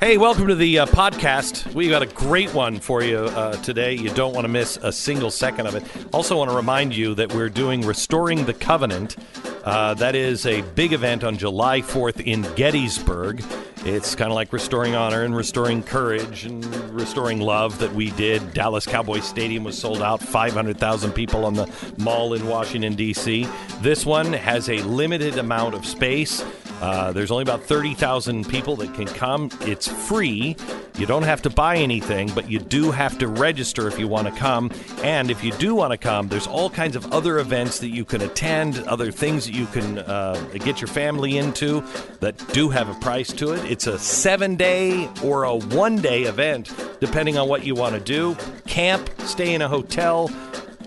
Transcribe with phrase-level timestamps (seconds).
[0.00, 1.74] Hey, welcome to the uh, podcast.
[1.74, 3.94] We got a great one for you uh, today.
[3.94, 5.82] You don't want to miss a single second of it.
[6.14, 9.16] Also, want to remind you that we're doing Restoring the Covenant.
[9.64, 13.42] Uh, that is a big event on July 4th in Gettysburg.
[13.84, 18.54] It's kind of like restoring honor and restoring courage and restoring love that we did.
[18.54, 21.68] Dallas Cowboys Stadium was sold out, 500,000 people on the
[21.98, 23.48] mall in Washington, D.C.
[23.80, 26.44] This one has a limited amount of space.
[26.80, 29.50] Uh, there's only about 30,000 people that can come.
[29.62, 30.56] It's free.
[30.96, 34.26] You don't have to buy anything, but you do have to register if you want
[34.26, 34.70] to come.
[35.02, 38.04] And if you do want to come, there's all kinds of other events that you
[38.04, 41.84] can attend, other things that you can uh, get your family into
[42.20, 43.64] that do have a price to it.
[43.70, 48.00] It's a seven day or a one day event, depending on what you want to
[48.00, 48.36] do.
[48.66, 50.30] Camp, stay in a hotel,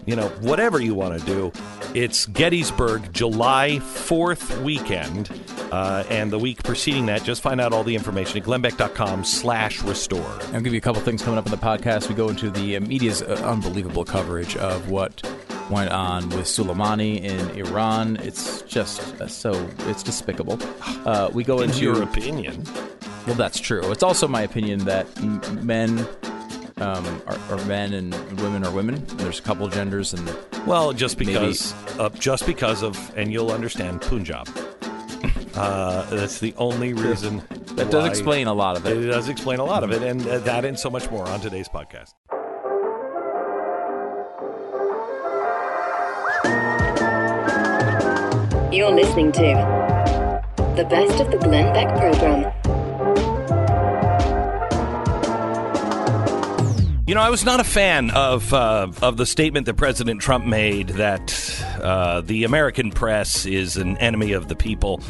[0.06, 1.52] you know, whatever you want to do.
[1.94, 5.30] It's Gettysburg, July 4th weekend.
[5.72, 9.82] Uh, and the week preceding that, just find out all the information at glennbeck.com slash
[9.84, 10.40] restore.
[10.54, 12.10] I'll give you a couple things coming up in the podcast.
[12.10, 15.24] We go into the uh, media's uh, unbelievable coverage of what
[15.70, 18.18] went on with Soleimani in Iran.
[18.18, 20.60] It's just uh, so, it's despicable.
[21.06, 22.66] Uh, we go In into your opinion.
[23.26, 23.90] Well, that's true.
[23.92, 26.08] It's also my opinion that m- men
[26.82, 29.04] um, are, are men and women are women.
[29.18, 30.30] There's a couple genders, and
[30.66, 34.48] Well, just because, uh, just because of, and you'll understand Punjab.
[35.54, 37.42] Uh, that's the only reason.
[37.76, 39.08] that does explain a lot of It it.
[39.08, 41.68] does explain a lot of it, and uh, that and so much more on today's
[41.68, 42.14] podcast.
[48.72, 50.42] You're listening to
[50.78, 52.52] the best of the Glenn Beck program.
[57.12, 60.46] You know, I was not a fan of uh, of the statement that President Trump
[60.46, 65.02] made that uh, the American press is an enemy of the people.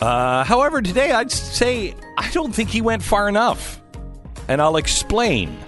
[0.00, 3.82] Uh, however, today I'd say I don't think he went far enough,
[4.46, 5.58] and I'll explain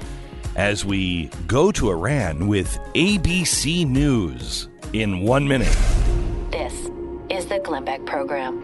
[0.55, 5.77] as we go to Iran with ABC News in one minute.
[6.53, 6.75] This
[7.29, 8.55] is the Glenn Beck program.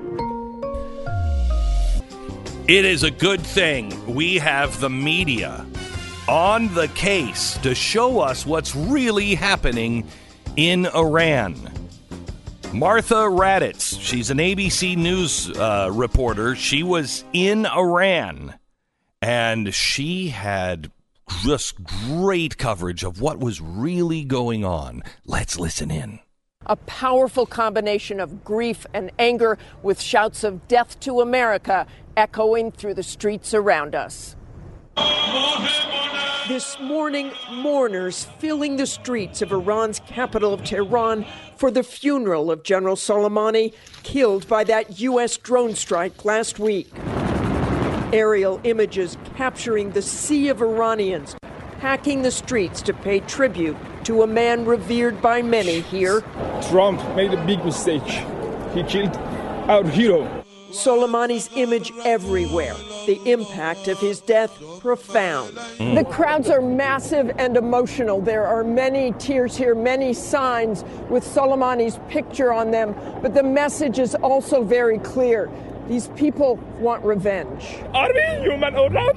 [2.69, 5.67] It is a good thing we have the media
[6.29, 10.07] on the case to show us what's really happening
[10.57, 11.55] in Iran.
[12.73, 16.57] Martha Raddatz, she's an ABC News uh, reporter.
[16.57, 18.55] She was in Iran
[19.23, 20.91] and she had
[21.43, 25.03] just great coverage of what was really going on.
[25.25, 26.21] Let's listen in.
[26.69, 32.95] a powerful combination of grief and anger with shouts of death to America echoing through
[32.95, 34.35] the streets around us.
[36.49, 41.27] This morning, mourners filling the streets of Iran's capital of Tehran
[41.57, 43.75] for the funeral of General Soleimani,
[44.05, 45.37] killed by that U.S.
[45.39, 46.89] drone strike last week.
[48.13, 51.35] Aerial images capturing the sea of Iranians
[51.81, 56.21] packing the streets to pay tribute to a man revered by many here.
[56.71, 58.07] Trump made a big mistake.
[58.73, 59.17] He killed
[59.69, 60.46] our hero.
[60.71, 62.75] Soleimani's image everywhere.
[63.07, 65.57] The impact of his death profound.
[65.79, 68.21] The crowds are massive and emotional.
[68.21, 73.99] There are many tears here, many signs with Soleimani's picture on them, but the message
[73.99, 75.51] is also very clear.
[75.89, 77.79] These people want revenge.
[77.95, 79.17] Are we human or not?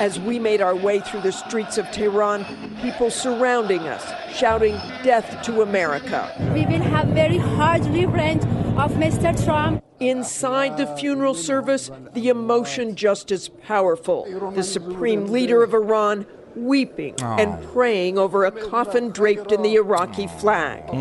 [0.00, 2.44] As we made our way through the streets of Tehran,
[2.82, 4.72] people surrounding us, shouting
[5.04, 6.34] death to America.
[6.52, 8.42] we will have very hard revenge
[8.76, 9.44] of Mr.
[9.44, 9.84] Trump.
[10.00, 14.52] Inside the funeral service, the emotion just as powerful.
[14.54, 20.26] The supreme leader of Iran weeping and praying over a coffin draped in the Iraqi
[20.26, 20.92] flag.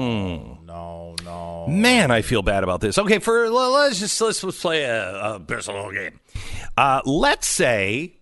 [1.67, 2.97] Man, I feel bad about this.
[2.97, 6.19] Okay, for let's just let's, let's play a, a personal game.
[6.75, 8.17] Uh, let's say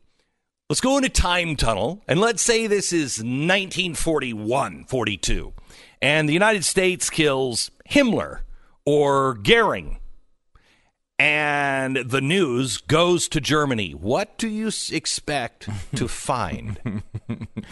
[0.70, 5.54] let's go into time tunnel and let's say this is 1941, 42,
[6.02, 8.40] and the United States kills Himmler
[8.86, 10.00] or Goering,
[11.20, 13.92] and the news goes to Germany.
[13.92, 17.02] What do you expect to find?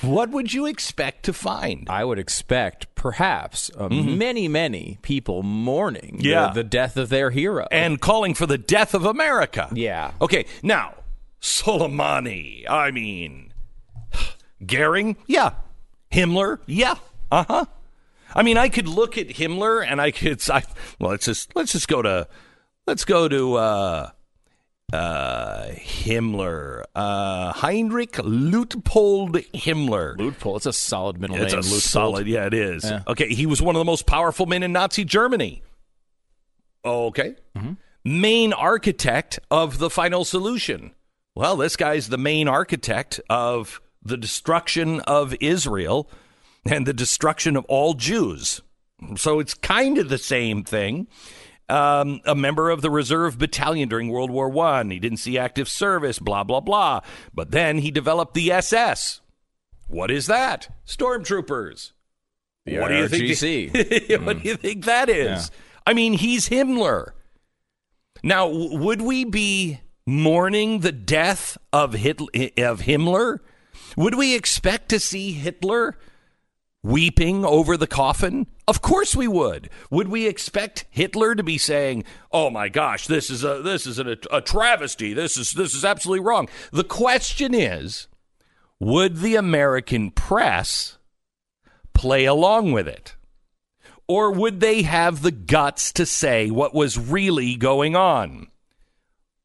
[0.02, 1.88] what would you expect to find?
[1.90, 7.68] I would expect perhaps uh, many, many people mourning the- the, death of their hero.
[7.72, 9.70] and calling for the death of America.
[9.74, 10.12] Yeah.
[10.22, 10.96] Okay, now,
[11.42, 13.54] Soleimani, I mean,
[14.66, 15.52] Goering, yeah.
[16.12, 16.96] Himmler, yeah.
[17.32, 17.66] Uh huh.
[18.34, 20.64] I mean, I could look at Himmler and I could, I,
[21.00, 22.28] well, let's just, let's just go to,
[22.88, 24.10] let's go to, uh,
[24.94, 30.16] uh, Himmler, uh, Heinrich Luitpold Himmler.
[30.18, 31.60] Luitpold, it's a solid middle It's name.
[31.60, 31.82] a Luitpold.
[31.82, 32.84] solid, yeah, it is.
[32.84, 33.02] Yeah.
[33.08, 35.64] Okay, he was one of the most powerful men in Nazi Germany.
[36.84, 37.36] Okay.
[37.58, 37.74] Mm-hmm.
[38.04, 40.94] Main architect of the final solution.
[41.34, 46.10] Well, this guy's the main architect of the destruction of Israel
[46.64, 48.62] and the destruction of all Jews.
[49.18, 51.08] So it's kind of the same thing.
[51.68, 54.92] Um, a member of the reserve battalion during World War One.
[54.92, 57.02] He didn't see active service, blah blah blah.
[57.34, 59.22] But then he developed the SS.
[59.88, 60.70] What is that?
[60.86, 61.92] Stormtroopers.
[62.66, 63.74] The what do you think?
[64.26, 65.50] what do you think that is?
[65.52, 65.58] Yeah.
[65.88, 67.12] I mean, he's Himmler.
[68.24, 72.28] Now, w- would we be mourning the death of Hitler,
[72.58, 73.40] of Himmler?
[73.96, 75.98] Would we expect to see Hitler
[76.86, 78.48] weeping over the coffin?
[78.68, 79.70] Of course we would.
[79.90, 84.00] Would we expect Hitler to be saying, "Oh my gosh, this is a this is
[84.00, 85.14] a, a travesty.
[85.14, 88.08] This is this is absolutely wrong." The question is,
[88.80, 90.98] would the American press
[91.94, 93.16] play along with it?
[94.08, 98.48] Or would they have the guts to say what was really going on?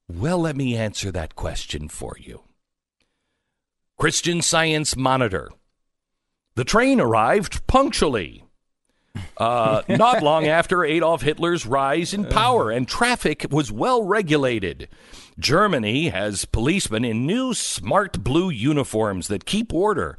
[0.07, 2.43] Well, let me answer that question for you.
[3.99, 5.51] Christian Science Monitor.
[6.55, 8.45] The train arrived punctually.
[9.37, 14.89] Uh, not long after Adolf Hitler's rise in power, and traffic was well regulated.
[15.39, 20.17] Germany has policemen in new smart blue uniforms that keep order.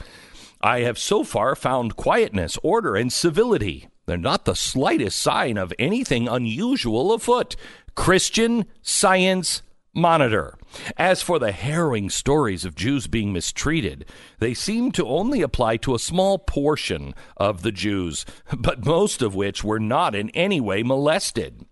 [0.62, 3.88] I have so far found quietness, order, and civility.
[4.06, 7.56] They're not the slightest sign of anything unusual afoot.
[7.96, 9.62] Christian Science
[9.94, 10.58] Monitor.
[10.96, 14.06] As for the harrowing stories of Jews being mistreated,
[14.40, 18.26] they seem to only apply to a small portion of the Jews,
[18.58, 21.66] but most of which were not in any way molested.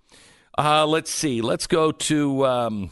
[0.57, 1.42] Uh, let's see.
[1.42, 2.92] Let's go to um,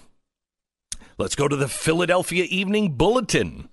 [1.18, 3.68] let's go to the Philadelphia Evening Bulletin.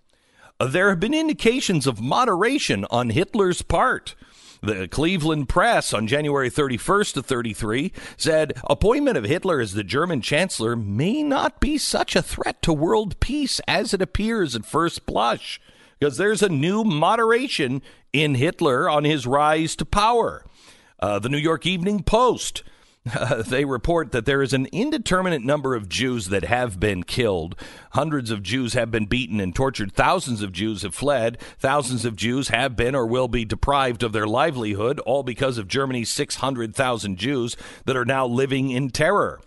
[0.59, 4.17] Uh, there have been indications of moderation on Hitler's part.
[4.65, 10.23] The Cleveland Press on January 31st to 33 said appointment of Hitler as the German
[10.23, 15.05] chancellor may not be such a threat to world peace as it appears at first
[15.05, 15.61] blush
[15.99, 17.83] because there's a new moderation
[18.15, 20.47] in Hitler on his rise to power.
[20.99, 22.63] Uh, the New York Evening Post
[23.13, 27.57] uh, they report that there is an indeterminate number of Jews that have been killed.
[27.93, 29.93] Hundreds of Jews have been beaten and tortured.
[29.93, 31.39] Thousands of Jews have fled.
[31.59, 35.69] Thousands of Jews have been or will be deprived of their livelihood, all because of
[35.69, 39.41] Germany's 600,000 Jews that are now living in terror.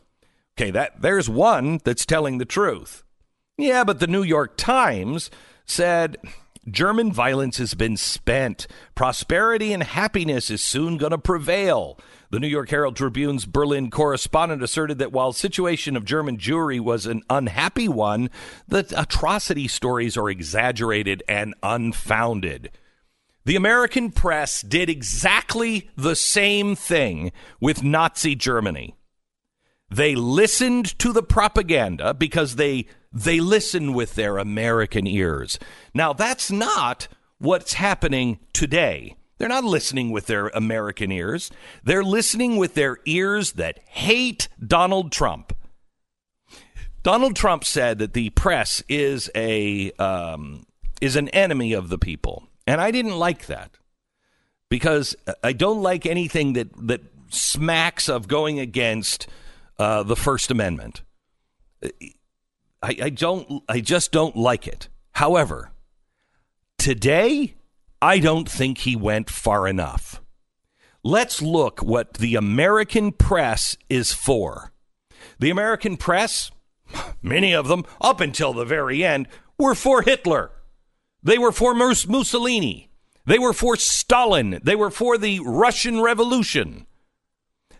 [0.58, 3.04] Okay, that there's one that's telling the truth.
[3.58, 5.30] Yeah, but the New York Times
[5.66, 6.18] said
[6.70, 8.68] German violence has been spent.
[8.94, 12.00] Prosperity and happiness is soon going to prevail.
[12.30, 17.06] The New York Herald Tribune's Berlin correspondent asserted that while situation of German Jewry was
[17.06, 18.30] an unhappy one,
[18.68, 22.72] the atrocity stories are exaggerated and unfounded.
[23.46, 27.32] The American press did exactly the same thing
[27.62, 28.96] with Nazi Germany.
[29.90, 35.58] They listened to the propaganda because they they listen with their American ears.
[35.94, 37.08] Now that's not
[37.38, 39.16] what's happening today.
[39.38, 41.52] They're not listening with their American ears.
[41.84, 45.56] They're listening with their ears that hate Donald Trump.
[47.04, 50.66] Donald Trump said that the press is a um,
[51.00, 53.78] is an enemy of the people, and I didn't like that
[54.70, 59.28] because I don't like anything that that smacks of going against
[59.80, 61.04] uh, the First Amendment.
[61.84, 61.92] I,
[62.82, 63.64] I don't.
[63.70, 64.90] I just don't like it.
[65.12, 65.72] However,
[66.78, 67.56] today
[68.02, 70.22] I don't think he went far enough.
[71.04, 74.72] Let's look what the American press is for.
[75.40, 76.52] The American press,
[77.22, 79.28] many of them, up until the very end,
[79.58, 80.52] were for Hitler.
[81.24, 82.90] They were for Mussolini.
[83.26, 84.60] They were for Stalin.
[84.64, 86.86] They were for the Russian Revolution.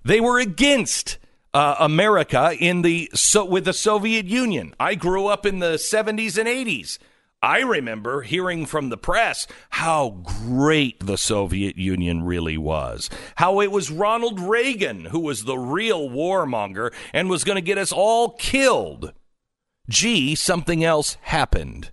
[0.04, 1.18] They were against
[1.54, 4.74] uh, America in the so, with the Soviet Union.
[4.80, 6.98] I grew up in the 70s and 80s.
[7.42, 13.10] I remember hearing from the press how great the Soviet Union really was.
[13.36, 17.78] How it was Ronald Reagan who was the real warmonger and was going to get
[17.78, 19.14] us all killed.
[19.88, 21.92] Gee, something else happened.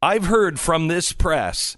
[0.00, 1.76] I've heard from this press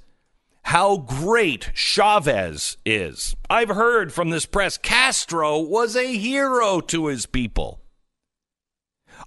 [0.65, 3.35] how great Chavez is.
[3.49, 7.81] I've heard from this press Castro was a hero to his people.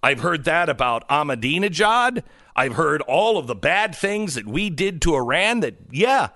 [0.02, 2.24] I've heard that about Ahmadinejad.
[2.56, 6.30] I've heard all of the bad things that we did to Iran that, yeah,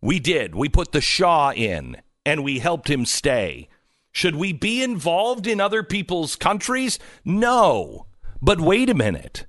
[0.00, 0.54] we did.
[0.54, 3.68] We put the Shah in and we helped him stay.
[4.12, 6.98] Should we be involved in other people's countries?
[7.24, 8.06] No.
[8.40, 9.46] But wait a minute.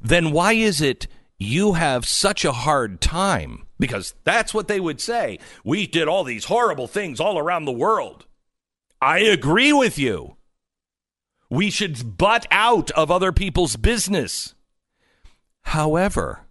[0.00, 1.06] Then why is it
[1.38, 3.66] you have such a hard time?
[3.78, 5.38] Because that's what they would say.
[5.64, 8.26] We did all these horrible things all around the world.
[9.00, 10.36] I agree with you.
[11.50, 14.54] We should butt out of other people's business.
[15.62, 16.46] However,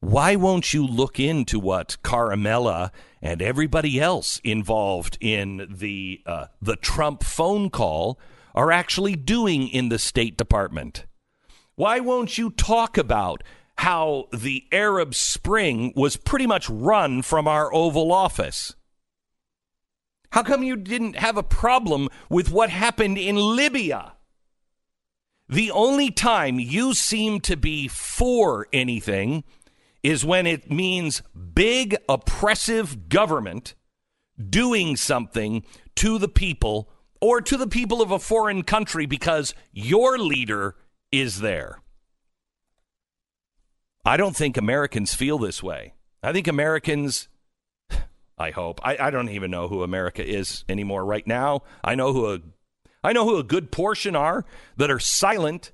[0.00, 6.76] why won't you look into what Ciaramella and everybody else involved in the uh, the
[6.76, 8.18] Trump phone call
[8.54, 11.06] are actually doing in the State Department?
[11.74, 13.42] Why won't you talk about
[13.78, 18.74] how the Arab Spring was pretty much run from our Oval Office?
[20.30, 24.14] How come you didn't have a problem with what happened in Libya?
[25.48, 29.44] The only time you seem to be for anything
[30.02, 31.22] is when it means
[31.54, 33.74] big oppressive government
[34.38, 35.64] doing something
[35.96, 36.90] to the people
[37.20, 40.76] or to the people of a foreign country because your leader
[41.10, 41.80] is there.
[44.04, 45.94] I don't think Americans feel this way.
[46.22, 47.28] I think Americans,
[48.38, 51.62] I hope, I, I don't even know who America is anymore right now.
[51.82, 52.40] I know who a,
[53.08, 54.44] I know who a good portion are
[54.76, 55.72] that are silent.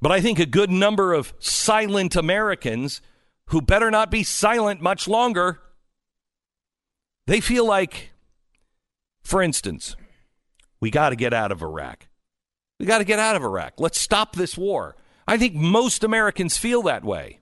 [0.00, 3.00] But I think a good number of silent Americans
[3.46, 5.60] who better not be silent much longer,
[7.26, 8.12] they feel like,
[9.24, 9.96] for instance,
[10.78, 12.06] we got to get out of Iraq.
[12.78, 13.80] We got to get out of Iraq.
[13.80, 14.94] Let's stop this war.
[15.26, 17.40] I think most Americans feel that way.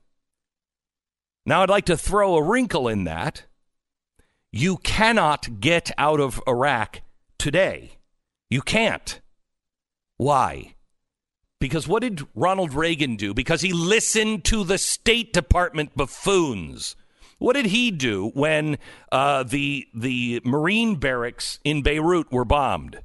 [1.44, 3.44] Now, I'd like to throw a wrinkle in that.
[4.50, 7.02] You cannot get out of Iraq
[7.38, 7.98] today.
[8.50, 9.20] You can't.
[10.16, 10.74] Why?
[11.60, 13.32] Because what did Ronald Reagan do?
[13.32, 16.94] Because he listened to the State Department buffoons.
[17.38, 18.78] What did he do when
[19.10, 23.00] uh, the the Marine barracks in Beirut were bombed?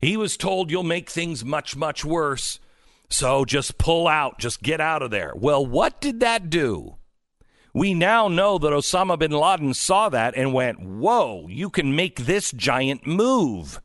[0.00, 2.60] He was told you'll make things much much worse,
[3.08, 5.32] so just pull out, just get out of there.
[5.34, 6.96] Well, what did that do?
[7.74, 12.20] We now know that Osama bin Laden saw that and went, "Whoa, you can make
[12.20, 13.80] this giant move."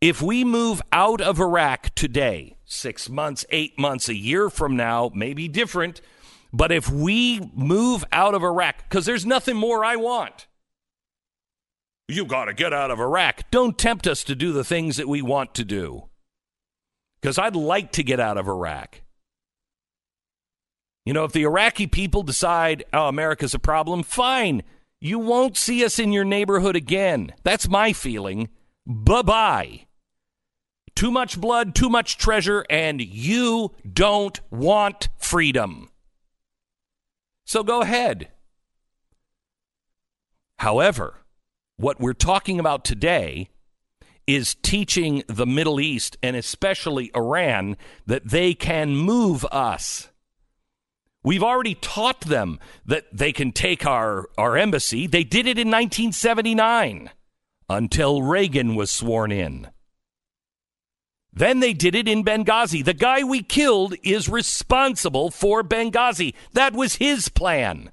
[0.00, 5.10] If we move out of Iraq today, six months, eight months, a year from now,
[5.14, 6.00] maybe different,
[6.52, 10.46] but if we move out of Iraq, because there's nothing more I want.
[12.08, 13.50] You got to get out of Iraq.
[13.50, 16.08] Don't tempt us to do the things that we want to do.
[17.20, 19.01] Because I'd like to get out of Iraq.
[21.04, 24.62] You know, if the Iraqi people decide, oh, America's a problem, fine.
[25.00, 27.32] You won't see us in your neighborhood again.
[27.42, 28.48] That's my feeling.
[28.86, 29.86] Bye bye.
[30.94, 35.90] Too much blood, too much treasure, and you don't want freedom.
[37.44, 38.28] So go ahead.
[40.58, 41.16] However,
[41.76, 43.48] what we're talking about today
[44.28, 50.11] is teaching the Middle East and especially Iran that they can move us.
[51.24, 55.06] We've already taught them that they can take our, our embassy.
[55.06, 57.10] They did it in 1979
[57.68, 59.68] until Reagan was sworn in.
[61.32, 62.84] Then they did it in Benghazi.
[62.84, 66.34] The guy we killed is responsible for Benghazi.
[66.52, 67.90] That was his plan.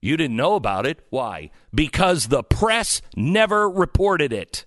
[0.00, 1.06] You didn't know about it.
[1.08, 1.50] Why?
[1.72, 4.66] Because the press never reported it.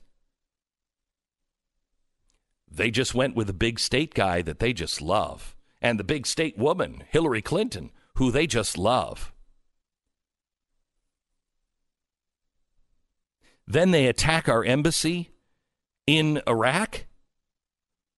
[2.71, 6.25] They just went with the big state guy that they just love, and the big
[6.25, 9.31] state woman, Hillary Clinton, who they just love.
[13.67, 15.31] Then they attack our embassy
[16.05, 17.05] in Iraq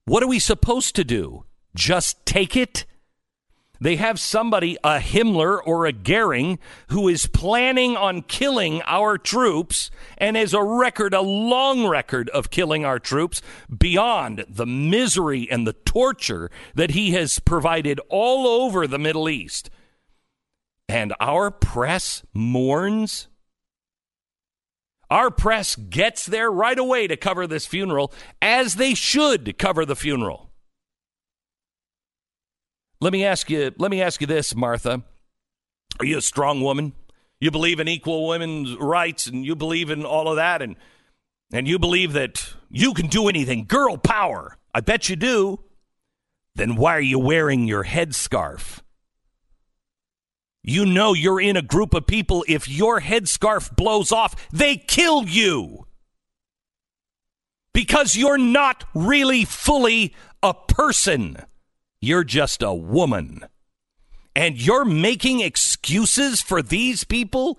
[0.07, 1.43] what are we supposed to do?
[1.75, 2.85] Just take it?
[3.81, 9.91] They have somebody, a Himmler or a Goering, who is planning on killing our troops
[10.17, 13.41] and has a record, a long record of killing our troops
[13.77, 19.69] beyond the misery and the torture that he has provided all over the Middle East.
[20.89, 23.27] And our press mourns
[25.09, 29.95] our press gets there right away to cover this funeral, as they should cover the
[29.95, 30.51] funeral.
[32.99, 35.03] Let me ask you, let me ask you this, Martha.
[35.99, 36.93] Are you a strong woman?
[37.39, 40.75] You believe in equal women's rights and you believe in all of that and
[41.53, 44.57] and you believe that you can do anything, girl power.
[44.73, 45.63] I bet you do.
[46.55, 48.81] Then why are you wearing your headscarf?
[50.69, 52.43] You know you're in a group of people.
[52.45, 55.87] If your headscarf blows off, they kill you.
[57.73, 61.37] Because you're not really fully a person.
[62.01, 63.45] You're just a woman.
[64.35, 67.57] And you're making excuses for these people?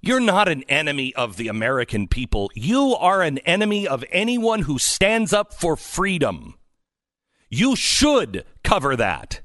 [0.00, 2.50] You're not an enemy of the American people.
[2.56, 6.56] You are an enemy of anyone who stands up for freedom.
[7.48, 9.42] You should cover that.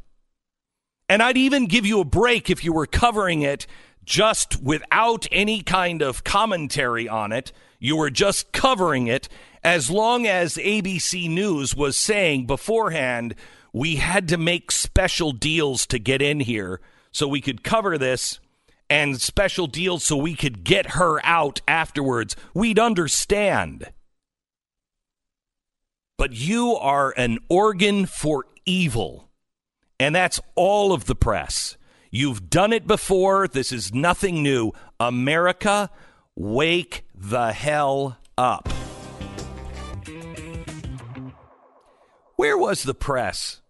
[1.09, 3.65] And I'd even give you a break if you were covering it
[4.03, 7.51] just without any kind of commentary on it.
[7.79, 9.29] You were just covering it
[9.63, 13.35] as long as ABC News was saying beforehand,
[13.73, 16.79] we had to make special deals to get in here
[17.11, 18.39] so we could cover this
[18.89, 22.35] and special deals so we could get her out afterwards.
[22.53, 23.91] We'd understand.
[26.17, 29.26] But you are an organ for evil.
[29.99, 31.77] And that's all of the press.
[32.11, 33.47] You've done it before.
[33.47, 34.71] This is nothing new.
[34.99, 35.89] America,
[36.35, 38.69] wake the hell up.
[42.35, 43.61] Where was the press?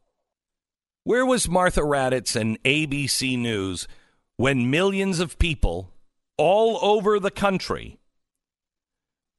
[1.03, 3.87] Where was Martha Raddatz and ABC News
[4.35, 5.93] when millions of people
[6.37, 7.97] all over the country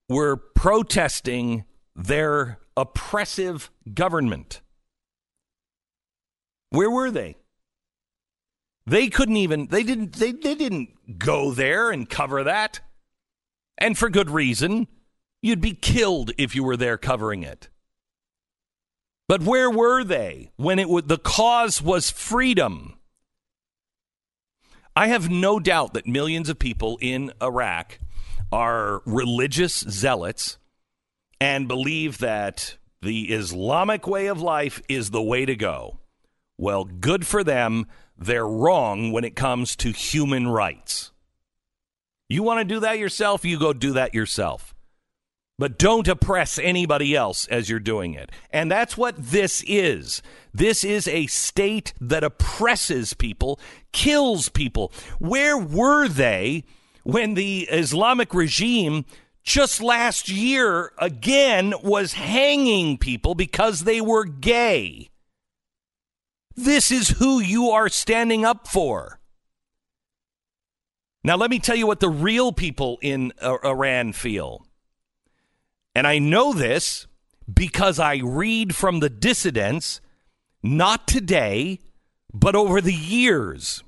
[0.08, 1.64] were protesting
[1.94, 4.62] their oppressive government?
[6.70, 7.36] Where were they?
[8.86, 12.80] They couldn't even they didn't they, they didn't go there and cover that.
[13.76, 14.88] And for good reason.
[15.40, 17.68] You'd be killed if you were there covering it.
[19.28, 22.98] But where were they when it w- the cause was freedom?
[24.96, 28.00] I have no doubt that millions of people in Iraq
[28.50, 30.58] are religious zealots
[31.40, 36.00] and believe that the Islamic way of life is the way to go.
[36.58, 37.86] Well, good for them.
[38.18, 41.12] They're wrong when it comes to human rights.
[42.28, 43.44] You want to do that yourself?
[43.44, 44.74] You go do that yourself.
[45.56, 48.30] But don't oppress anybody else as you're doing it.
[48.50, 50.22] And that's what this is.
[50.52, 53.58] This is a state that oppresses people,
[53.92, 54.92] kills people.
[55.18, 56.64] Where were they
[57.02, 59.04] when the Islamic regime
[59.42, 65.08] just last year again was hanging people because they were gay?
[66.58, 69.20] This is who you are standing up for.
[71.22, 74.66] Now, let me tell you what the real people in uh, Iran feel.
[75.94, 77.06] And I know this
[77.52, 80.00] because I read from the dissidents,
[80.60, 81.78] not today,
[82.34, 83.84] but over the years.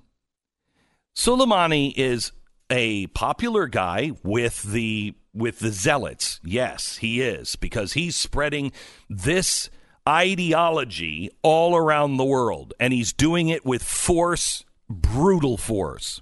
[1.17, 2.31] Soleimani is
[2.71, 6.39] a popular guy with the with the zealots.
[6.45, 8.71] Yes, he is because he's spreading
[9.09, 9.71] this
[10.09, 16.21] ideology all around the world, and he's doing it with force, brutal force.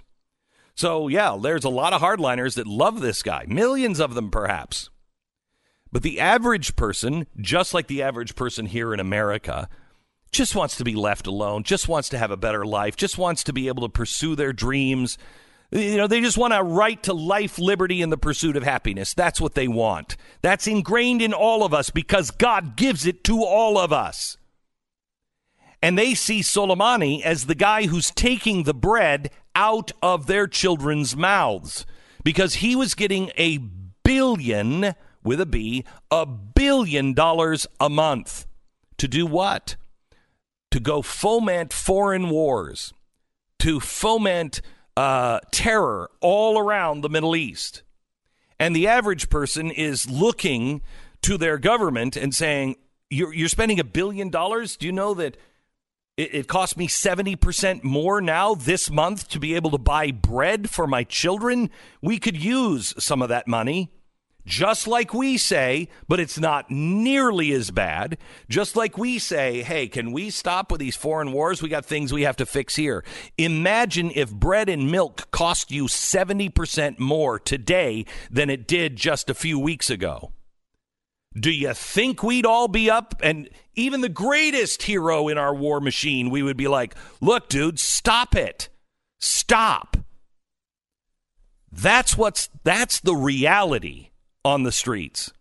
[0.75, 4.89] So, yeah, there's a lot of hardliners that love this guy, millions of them perhaps.
[5.91, 9.67] But the average person, just like the average person here in America,
[10.31, 13.43] just wants to be left alone, just wants to have a better life, just wants
[13.45, 15.17] to be able to pursue their dreams,
[15.71, 19.13] you know, they just want a right to life, liberty, and the pursuit of happiness.
[19.13, 20.17] That's what they want.
[20.41, 24.37] That's ingrained in all of us because God gives it to all of us.
[25.81, 31.15] And they see Soleimani as the guy who's taking the bread out of their children's
[31.15, 31.85] mouths
[32.23, 33.59] because he was getting a
[34.03, 38.45] billion, with a B, a billion dollars a month.
[38.97, 39.75] To do what?
[40.71, 42.93] To go foment foreign wars,
[43.59, 44.61] to foment
[44.97, 47.83] uh, terror all around the Middle East.
[48.59, 50.81] And the average person is looking
[51.21, 52.75] to their government and saying,
[53.09, 54.75] You're, you're spending a billion dollars?
[54.75, 55.37] Do you know that
[56.17, 60.69] it, it cost me 70% more now this month to be able to buy bread
[60.69, 61.69] for my children?
[62.01, 63.89] We could use some of that money
[64.49, 68.17] just like we say, but it's not nearly as bad.
[68.49, 71.61] Just like we say, hey, can we stop with these foreign wars?
[71.61, 73.05] We got things we have to fix here.
[73.37, 79.35] Imagine if bread and milk cost you 70% more today than it did just a
[79.35, 80.33] few weeks ago.
[81.39, 83.21] Do you think we'd all be up?
[83.21, 87.79] And even the greatest hero in our war machine, we would be like, look, dude,
[87.79, 88.67] stop it.
[89.19, 89.95] Stop.
[91.71, 94.08] That's what's that's the reality
[94.49, 95.31] on the streets.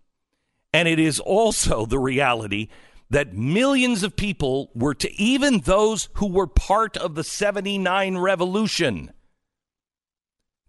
[0.73, 2.69] And it is also the reality
[3.11, 9.13] that millions of people were to, even those who were part of the 79 revolution,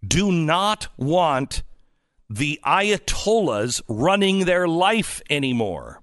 [0.05, 1.63] do not want
[2.29, 6.01] the Ayatollahs running their life anymore.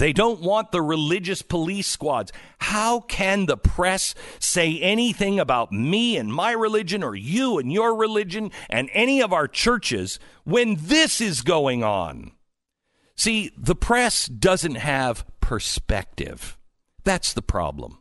[0.00, 2.32] They don't want the religious police squads.
[2.58, 7.94] How can the press say anything about me and my religion or you and your
[7.94, 12.32] religion and any of our churches when this is going on?
[13.14, 16.56] See, the press doesn't have perspective.
[17.04, 17.98] That's the problem.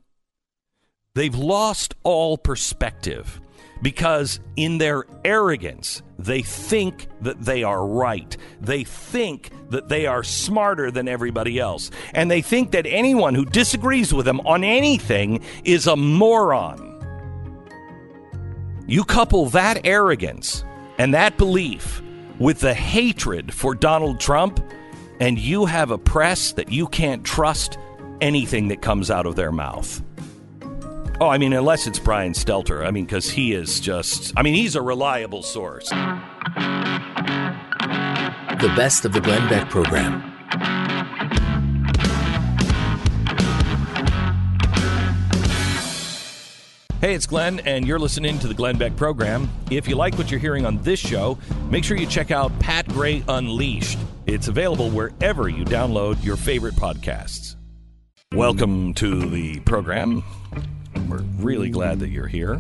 [1.16, 3.42] They've lost all perspective
[3.82, 8.36] because in their arrogance, they think that they are right.
[8.60, 11.92] They think that they are smarter than everybody else.
[12.14, 16.88] And they think that anyone who disagrees with them on anything is a moron.
[18.88, 20.66] You couple that arrogance
[20.98, 22.02] and that belief
[22.40, 24.60] with the hatred for Donald Trump,
[25.20, 27.78] and you have a press that you can't trust
[28.22, 30.02] anything that comes out of their mouth.
[31.22, 32.86] Oh, I mean, unless it's Brian Stelter.
[32.86, 35.90] I mean, because he is just, I mean, he's a reliable source.
[35.90, 35.98] The
[38.78, 40.22] best of the Glenn Beck program.
[47.02, 49.50] Hey, it's Glenn, and you're listening to the Glenn Beck program.
[49.70, 51.38] If you like what you're hearing on this show,
[51.70, 54.00] make sure you check out Pat Gray Unleashed.
[54.26, 57.58] It's available wherever you download your favorite podcasts.
[58.34, 60.24] Welcome to the program.
[61.08, 62.60] We're really glad that you're here.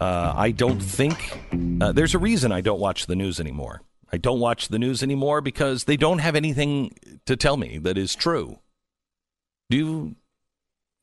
[0.00, 1.38] Uh, I don't think
[1.80, 3.82] uh, there's a reason I don't watch the news anymore.
[4.12, 6.94] I don't watch the news anymore because they don't have anything
[7.26, 8.58] to tell me that is true.
[9.70, 10.16] Do you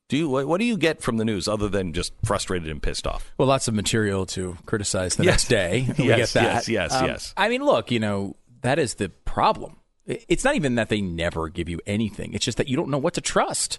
[0.08, 2.82] do you, what, what do you get from the news other than just frustrated and
[2.82, 3.32] pissed off?
[3.38, 5.32] Well, lots of material to criticize the Yes.
[5.32, 5.86] next day.
[5.98, 6.54] We Yes, get that.
[6.54, 7.34] yes, yes, Um, yes.
[7.34, 9.78] I mean, look, you know, that is the problem.
[10.04, 12.34] It's not even that they never give you anything.
[12.34, 13.78] It's just that you don't know what to trust.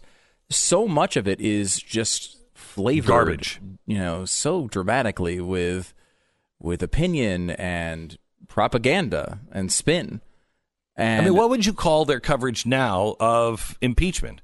[0.56, 3.62] So much of it is just flavored, Garbage.
[3.86, 5.94] You know, so dramatically with
[6.60, 10.22] with opinion and propaganda and spin.
[10.96, 14.42] And I mean, what would you call their coverage now of impeachment?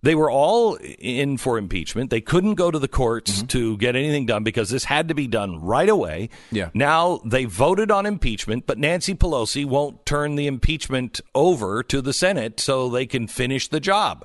[0.00, 2.10] They were all in for impeachment.
[2.10, 3.46] They couldn't go to the courts mm-hmm.
[3.48, 6.30] to get anything done because this had to be done right away.
[6.52, 6.70] Yeah.
[6.72, 12.12] Now they voted on impeachment, but Nancy Pelosi won't turn the impeachment over to the
[12.12, 14.24] Senate so they can finish the job.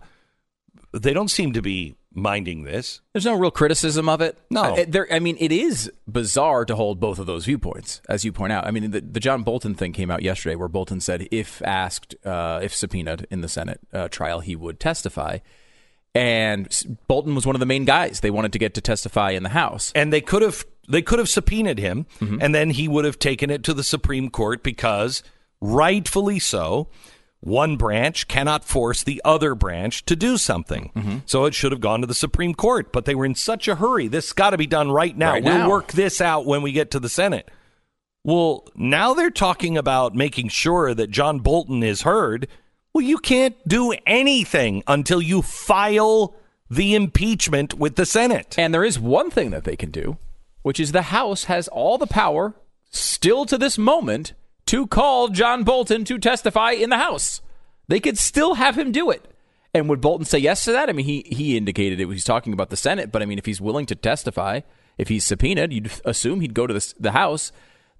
[0.93, 3.01] They don't seem to be minding this.
[3.13, 4.37] There's no real criticism of it.
[4.51, 4.61] No.
[4.75, 8.31] Uh, there, I mean, it is bizarre to hold both of those viewpoints, as you
[8.31, 8.67] point out.
[8.67, 12.15] I mean, the, the John Bolton thing came out yesterday, where Bolton said if asked,
[12.23, 15.39] uh, if subpoenaed in the Senate uh, trial, he would testify.
[16.15, 16.69] And
[17.07, 19.49] Bolton was one of the main guys they wanted to get to testify in the
[19.49, 19.91] House.
[19.95, 23.49] and they could have they could have subpoenaed him and then he would have taken
[23.49, 25.23] it to the Supreme Court because
[25.61, 26.89] rightfully so
[27.43, 30.91] one branch cannot force the other branch to do something.
[30.95, 31.17] Mm-hmm.
[31.25, 33.75] So it should have gone to the Supreme Court, but they were in such a
[33.75, 34.07] hurry.
[34.07, 35.33] This got to be done right now.
[35.33, 35.69] Right we'll now.
[35.69, 37.51] work this out when we get to the Senate.
[38.23, 42.47] Well, now they're talking about making sure that John Bolton is heard.
[42.93, 46.33] Well, you can't do anything until you file
[46.69, 48.55] the impeachment with the Senate.
[48.57, 50.17] And there is one thing that they can do,
[50.61, 52.55] which is the House has all the power,
[52.89, 54.31] still to this moment,
[54.67, 57.41] to call John Bolton to testify in the House.
[57.87, 59.29] They could still have him do it.
[59.73, 60.89] And would Bolton say yes to that?
[60.89, 62.07] I mean, he, he indicated it.
[62.09, 64.61] He's talking about the Senate, but I mean, if he's willing to testify,
[64.97, 67.51] if he's subpoenaed, you'd assume he'd go to the, the House.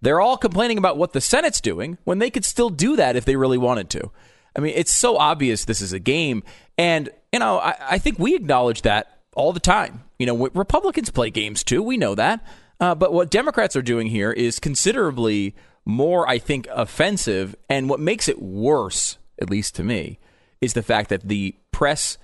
[0.01, 3.25] They're all complaining about what the Senate's doing when they could still do that if
[3.25, 4.11] they really wanted to.
[4.55, 6.43] I mean, it's so obvious this is a game.
[6.77, 10.03] And, you know, I, I think we acknowledge that all the time.
[10.19, 11.81] You know, Republicans play games too.
[11.81, 12.45] We know that.
[12.79, 17.55] Uh, but what Democrats are doing here is considerably more, I think, offensive.
[17.69, 20.19] And what makes it worse, at least to me,
[20.61, 22.17] is the fact that the press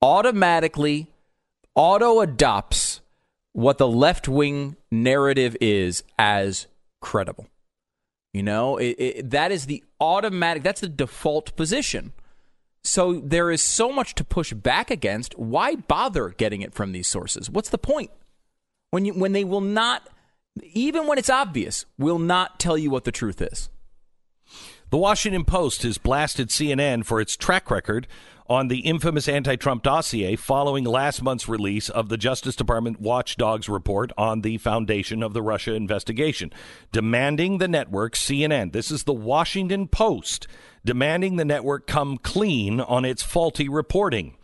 [0.00, 1.08] automatically
[1.74, 3.00] auto adopts
[3.52, 6.66] what the left wing narrative is as
[7.00, 7.46] credible.
[8.32, 12.12] You know, it, it, that is the automatic, that's the default position.
[12.84, 15.38] So there is so much to push back against.
[15.38, 17.48] Why bother getting it from these sources?
[17.48, 18.10] What's the point?
[18.90, 20.08] When you when they will not
[20.60, 23.70] even when it's obvious, will not tell you what the truth is.
[24.90, 28.06] The Washington Post has blasted CNN for its track record
[28.46, 33.70] on the infamous anti Trump dossier following last month's release of the Justice Department watchdog's
[33.70, 36.52] report on the foundation of the Russia investigation,
[36.92, 38.72] demanding the network CNN.
[38.72, 40.46] This is the Washington Post
[40.84, 44.36] demanding the network come clean on its faulty reporting.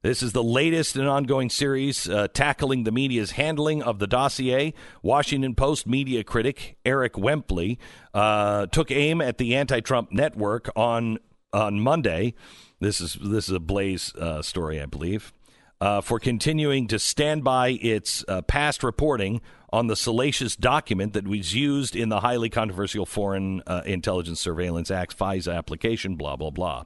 [0.00, 4.06] This is the latest in an ongoing series uh, tackling the media's handling of the
[4.06, 4.72] dossier.
[5.02, 7.78] Washington Post media critic Eric Wempley
[8.14, 11.18] uh, took aim at the anti-Trump network on
[11.52, 12.34] on Monday.
[12.78, 15.32] This is this is a Blaze uh, story, I believe,
[15.80, 19.40] uh, for continuing to stand by its uh, past reporting
[19.72, 24.92] on the salacious document that was used in the highly controversial Foreign uh, Intelligence Surveillance
[24.92, 26.14] Act FISA application.
[26.14, 26.84] Blah blah blah.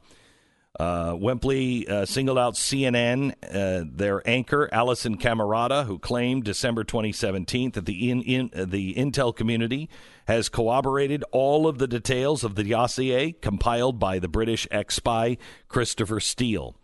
[0.80, 7.72] Uh, Wempley uh, singled out CNN, uh, their anchor Alisyn Camerota, who claimed December 2017
[7.72, 9.90] that the in, in uh, the intel community
[10.26, 15.36] has corroborated all of the details of the dossier compiled by the British ex-spy
[15.68, 16.74] Christopher Steele.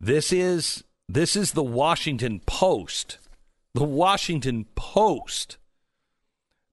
[0.00, 3.18] This is this is the Washington Post,
[3.72, 5.58] the Washington Post,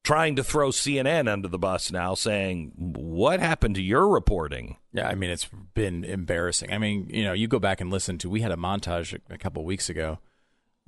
[0.05, 5.07] trying to throw CNN under the bus now, saying, "What happened to your reporting?" Yeah,
[5.07, 6.71] I mean it's been embarrassing.
[6.71, 8.29] I mean, you know, you go back and listen to.
[8.29, 10.19] We had a montage a couple weeks ago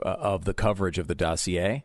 [0.05, 1.83] uh, of the coverage of the dossier,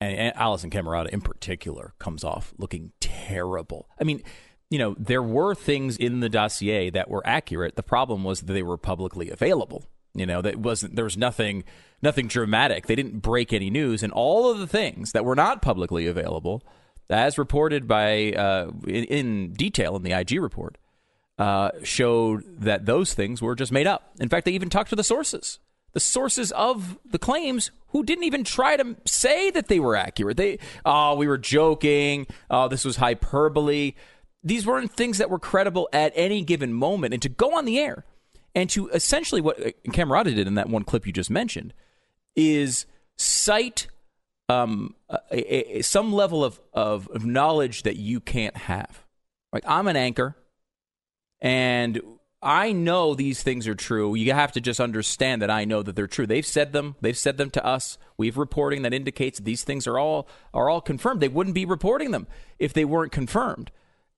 [0.00, 3.88] and, and Alisyn Camerota in particular comes off looking terrible.
[4.00, 4.22] I mean,
[4.70, 7.76] you know, there were things in the dossier that were accurate.
[7.76, 9.84] The problem was that they were publicly available.
[10.14, 11.64] You know, that wasn't there was nothing
[12.02, 12.86] nothing dramatic.
[12.86, 16.62] They didn't break any news, and all of the things that were not publicly available,
[17.08, 20.78] as reported by uh, in, in detail in the IG report,
[21.38, 24.10] uh, showed that those things were just made up.
[24.18, 25.58] In fact, they even talked to the sources,
[25.92, 30.36] the sources of the claims, who didn't even try to say that they were accurate.
[30.36, 32.26] They, oh, we were joking.
[32.50, 33.94] Oh, this was hyperbole.
[34.42, 37.14] These weren't things that were credible at any given moment.
[37.14, 38.04] And to go on the air
[38.54, 41.72] and to essentially what uh, Camerota did in that one clip you just mentioned
[42.36, 42.86] is
[43.16, 43.88] cite
[44.48, 44.94] um,
[45.30, 49.04] a, a, some level of, of, of knowledge that you can't have.
[49.52, 50.36] Like I'm an anchor,
[51.40, 52.00] and
[52.42, 54.14] I know these things are true.
[54.14, 56.26] You have to just understand that I know that they're true.
[56.26, 56.96] They've said them.
[57.00, 57.98] They've said them to us.
[58.16, 61.20] We've reporting that indicates that these things are all are all confirmed.
[61.20, 62.26] They wouldn't be reporting them
[62.58, 63.70] if they weren't confirmed.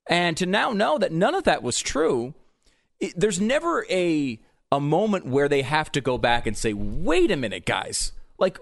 [0.09, 2.35] And to now know that none of that was true
[3.03, 7.31] it, there's never a a moment where they have to go back and say, "Wait
[7.31, 8.59] a minute, guys." Like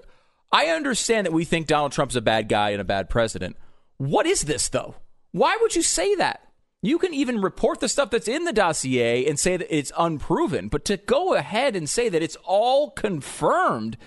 [0.50, 3.56] I understand that we think Donald Trump's a bad guy and a bad president.
[3.98, 4.96] What is this though?
[5.32, 6.42] Why would you say that?
[6.82, 10.68] You can even report the stuff that's in the dossier and say that it's unproven,
[10.68, 13.98] but to go ahead and say that it's all confirmed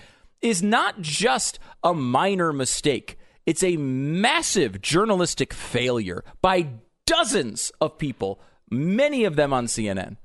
[0.42, 3.16] is not just a minor mistake.
[3.46, 6.68] It's a massive journalistic failure by
[7.06, 10.16] dozens of people, many of them on CNN.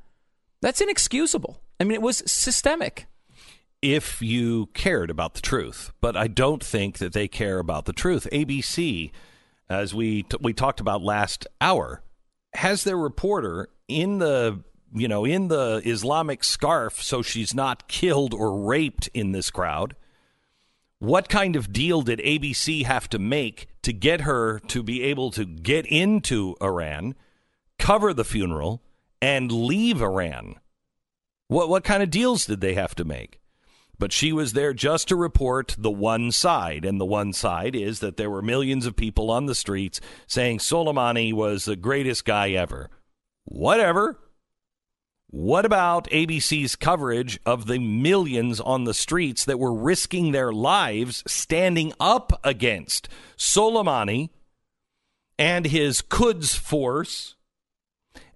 [0.61, 1.61] That's inexcusable.
[1.79, 3.07] I mean, it was systemic.
[3.81, 7.93] If you cared about the truth, but I don't think that they care about the
[7.93, 8.27] truth.
[8.31, 9.11] ABC,
[9.69, 12.01] as we t- we talked about last hour,
[12.55, 14.61] has their reporter in the
[14.93, 19.95] you know in the Islamic scarf, so she's not killed or raped in this crowd.
[20.97, 25.31] What kind of deal did ABC have to make to get her to be able
[25.31, 27.15] to get into Iran,
[27.77, 28.81] cover the funeral,
[29.21, 30.55] and leave Iran.
[31.47, 33.39] What what kind of deals did they have to make?
[33.97, 37.99] But she was there just to report the one side, and the one side is
[37.99, 42.51] that there were millions of people on the streets saying Soleimani was the greatest guy
[42.51, 42.89] ever.
[43.43, 44.17] Whatever.
[45.31, 51.23] What about ABC's coverage of the millions on the streets that were risking their lives
[51.27, 54.29] standing up against Soleimani
[55.37, 57.35] and his Quds force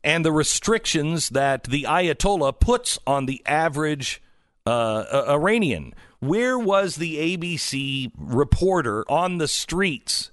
[0.03, 4.21] and the restrictions that the Ayatollah puts on the average
[4.65, 5.93] uh, Iranian.
[6.19, 10.31] Where was the ABC reporter on the streets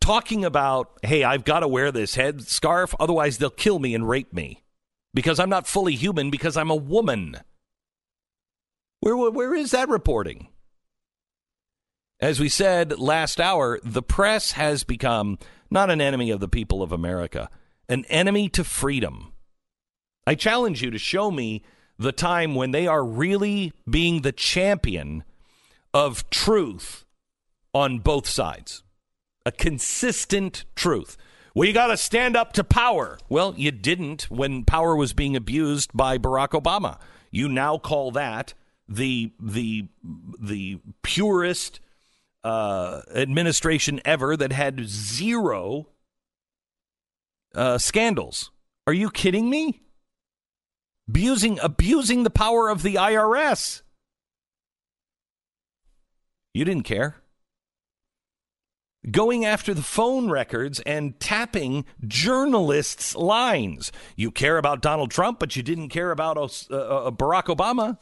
[0.00, 4.08] talking about, hey, I've got to wear this head scarf, otherwise they'll kill me and
[4.08, 4.62] rape me
[5.12, 7.36] because I'm not fully human because I'm a woman?
[9.00, 10.48] Where, where is that reporting?
[12.20, 15.38] As we said last hour, the press has become
[15.70, 17.50] not an enemy of the people of America
[17.88, 19.32] an enemy to freedom.
[20.26, 21.62] I challenge you to show me
[21.98, 25.24] the time when they are really being the champion
[25.92, 27.04] of truth
[27.72, 28.82] on both sides.
[29.46, 31.16] A consistent truth.
[31.54, 33.18] We got to stand up to power.
[33.28, 36.98] Well, you didn't when power was being abused by Barack Obama.
[37.30, 38.54] You now call that
[38.88, 39.88] the the
[40.40, 41.80] the purest
[42.42, 45.86] uh, administration ever that had zero
[47.54, 48.50] uh, scandals.
[48.86, 49.82] Are you kidding me?
[51.08, 53.82] Abusing abusing the power of the IRS.
[56.54, 57.16] You didn't care.
[59.10, 63.92] Going after the phone records and tapping journalists' lines.
[64.16, 67.98] You care about Donald Trump, but you didn't care about uh, uh, Barack Obama.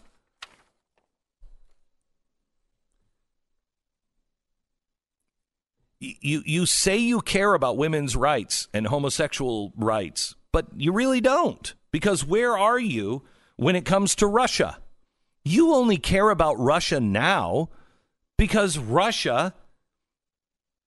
[6.21, 11.75] You you say you care about women's rights and homosexual rights, but you really don't.
[11.91, 13.23] Because where are you
[13.57, 14.79] when it comes to Russia?
[15.45, 17.69] You only care about Russia now
[18.37, 19.55] because Russia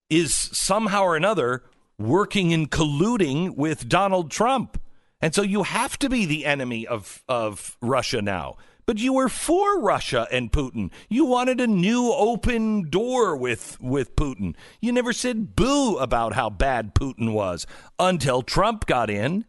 [0.10, 1.63] is somehow or another
[1.97, 4.80] working and colluding with Donald Trump.
[5.21, 8.58] And so you have to be the enemy of, of Russia now.
[8.86, 10.91] But you were for Russia and Putin.
[11.10, 14.56] You wanted a new open door with, with Putin.
[14.80, 17.65] You never said boo about how bad Putin was
[17.98, 19.45] until Trump got in.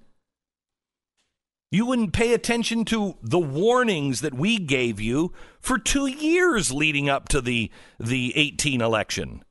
[1.70, 7.10] You wouldn't pay attention to the warnings that we gave you for two years leading
[7.10, 9.42] up to the, the 18 election.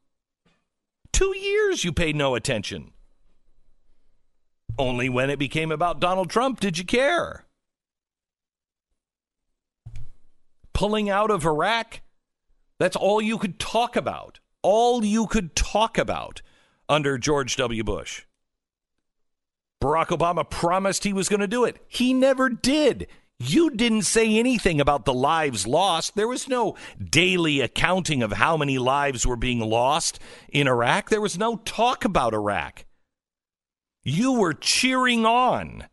[1.11, 2.91] Two years you paid no attention.
[4.77, 7.44] Only when it became about Donald Trump did you care.
[10.75, 12.01] Pulling out of Iraq.
[12.77, 14.39] That's all you could talk about.
[14.61, 16.41] all you could talk about
[16.89, 17.83] under George W.
[17.83, 18.23] Bush.
[19.79, 21.77] Barack Obama promised he was going to do it.
[21.87, 23.05] He never did.
[23.37, 26.15] You didn't say anything about the lives lost.
[26.15, 31.09] There was no daily accounting of how many lives were being lost in Iraq.
[31.09, 32.85] There was no talk about Iraq.
[34.03, 35.85] You were cheering on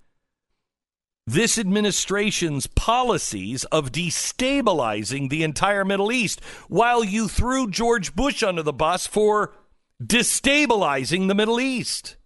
[1.26, 8.62] this administration's policies of destabilizing the entire Middle East while you threw George Bush under
[8.62, 9.52] the bus for
[10.02, 12.16] destabilizing the Middle East.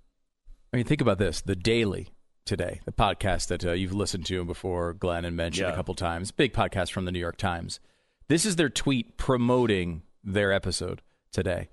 [0.72, 2.08] I mean, think about this the Daily
[2.44, 5.72] today, the podcast that uh, you've listened to before, Glenn, and mentioned Yeah.
[5.72, 6.30] a couple times.
[6.30, 7.80] Big podcast from the New York Times.
[8.28, 11.68] This is their tweet promoting their episode today.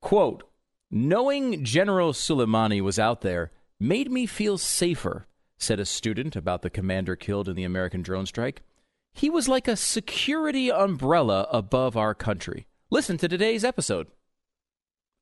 [0.00, 0.44] Quote
[0.90, 5.26] Knowing General Soleimani was out there made me feel safer,
[5.62, 8.62] said a student about the commander killed in the American drone strike.
[9.12, 12.66] He was like a security umbrella above our country.
[12.90, 14.08] Listen to today's episode.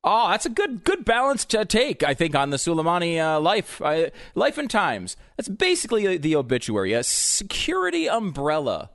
[0.03, 3.81] Oh, that's a good good balance to take, I think, on the Soleimani uh, life
[3.81, 5.15] uh, life and times.
[5.37, 8.89] That's basically the obituary, a security umbrella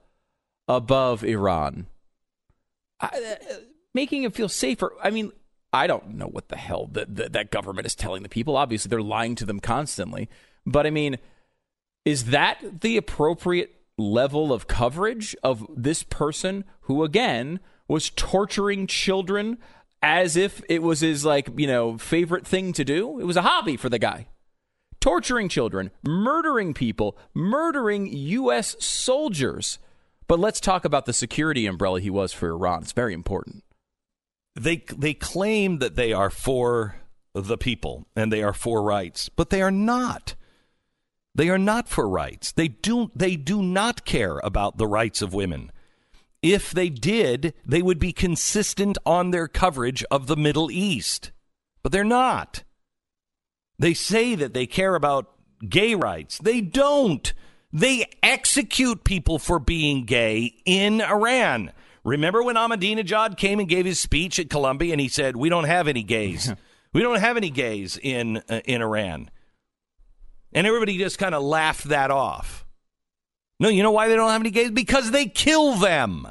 [0.66, 1.86] above Iran,
[2.98, 3.54] I, uh,
[3.94, 4.94] making it feel safer.
[5.00, 5.30] I mean,
[5.72, 8.56] I don't know what the hell that that government is telling the people.
[8.56, 10.28] Obviously, they're lying to them constantly.
[10.66, 11.18] But I mean,
[12.06, 19.58] is that the appropriate level of coverage of this person who, again, was torturing children
[20.00, 23.18] as if it was his, like, you know, favorite thing to do?
[23.18, 24.28] It was a hobby for the guy.
[25.00, 28.76] Torturing children, murdering people, murdering U.S.
[28.78, 29.80] soldiers.
[30.28, 32.82] But let's talk about the security umbrella he was for Iran.
[32.82, 33.64] It's very important.
[34.54, 36.96] They they claim that they are for
[37.34, 40.34] the people and they are for rights, but they are not.
[41.36, 42.50] They are not for rights.
[42.52, 45.70] They do they do not care about the rights of women.
[46.40, 51.32] If they did, they would be consistent on their coverage of the Middle East.
[51.82, 52.64] But they're not.
[53.78, 55.30] They say that they care about
[55.68, 56.38] gay rights.
[56.38, 57.34] They don't.
[57.70, 61.70] They execute people for being gay in Iran.
[62.02, 65.64] Remember when Ahmadinejad came and gave his speech at Columbia and he said, "We don't
[65.64, 66.50] have any gays.
[66.94, 69.30] we don't have any gays in uh, in Iran."
[70.52, 72.64] And everybody just kind of laughed that off.
[73.58, 74.70] No, you know why they don't have any gays?
[74.70, 76.26] Because they kill them.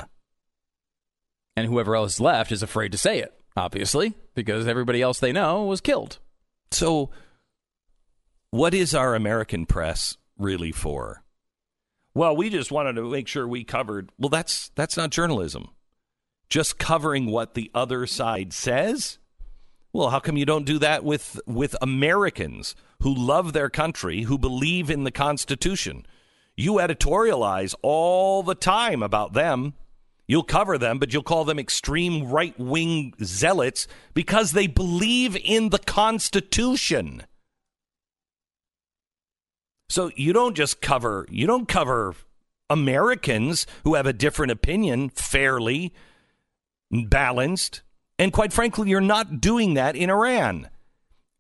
[1.56, 5.64] And whoever else left is afraid to say it, obviously, because everybody else they know
[5.64, 6.20] was killed.
[6.72, 7.10] So,
[8.52, 11.24] what is our American press really for?
[12.14, 14.10] Well, we just wanted to make sure we covered.
[14.18, 15.70] Well, that's that's not journalism.
[16.50, 19.18] Just covering what the other side says.
[19.92, 24.38] Well, how come you don't do that with with Americans who love their country, who
[24.38, 26.06] believe in the Constitution?
[26.56, 29.74] You editorialize all the time about them.
[30.28, 35.70] You'll cover them, but you'll call them extreme right wing zealots because they believe in
[35.70, 37.24] the Constitution.
[39.90, 42.16] So you don't just cover you don't cover
[42.70, 45.94] Americans who have a different opinion fairly
[46.92, 47.82] balanced.
[48.18, 50.70] And quite frankly, you're not doing that in Iran.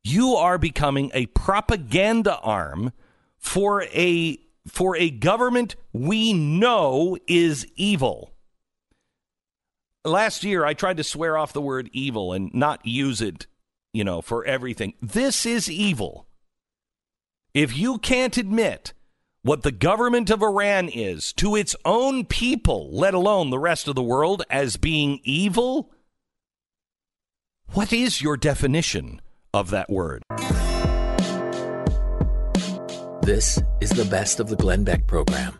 [0.07, 2.93] You are becoming a propaganda arm
[3.39, 4.37] for a
[4.67, 8.35] for a government we know is evil.
[10.03, 13.47] Last year I tried to swear off the word evil and not use it,
[13.93, 14.93] you know, for everything.
[15.01, 16.27] This is evil.
[17.55, 18.93] If you can't admit
[19.41, 23.95] what the government of Iran is to its own people, let alone the rest of
[23.95, 25.91] the world, as being evil,
[27.73, 29.19] what is your definition
[29.55, 30.21] of that word?
[33.21, 35.57] This is the best of the Glenn Beck program.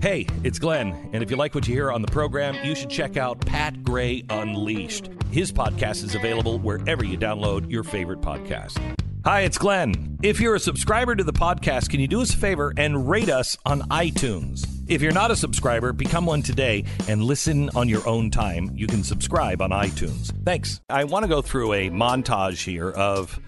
[0.00, 2.88] Hey, it's Glenn, and if you like what you hear on the program, you should
[2.88, 5.10] check out Pat Gray Unleashed.
[5.30, 8.78] His podcast is available wherever you download your favorite podcast.
[9.22, 10.18] Hi, it's Glenn.
[10.22, 13.28] If you're a subscriber to the podcast, can you do us a favor and rate
[13.28, 14.66] us on iTunes?
[14.88, 18.70] If you're not a subscriber, become one today and listen on your own time.
[18.74, 20.32] You can subscribe on iTunes.
[20.46, 20.80] Thanks.
[20.88, 23.38] I want to go through a montage here of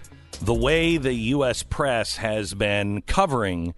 [0.41, 1.63] the way the U.S.
[1.63, 3.73] press has been covering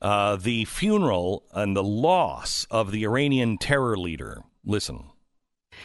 [0.00, 4.44] uh, the funeral and the loss of the Iranian terror leader.
[4.64, 5.04] Listen.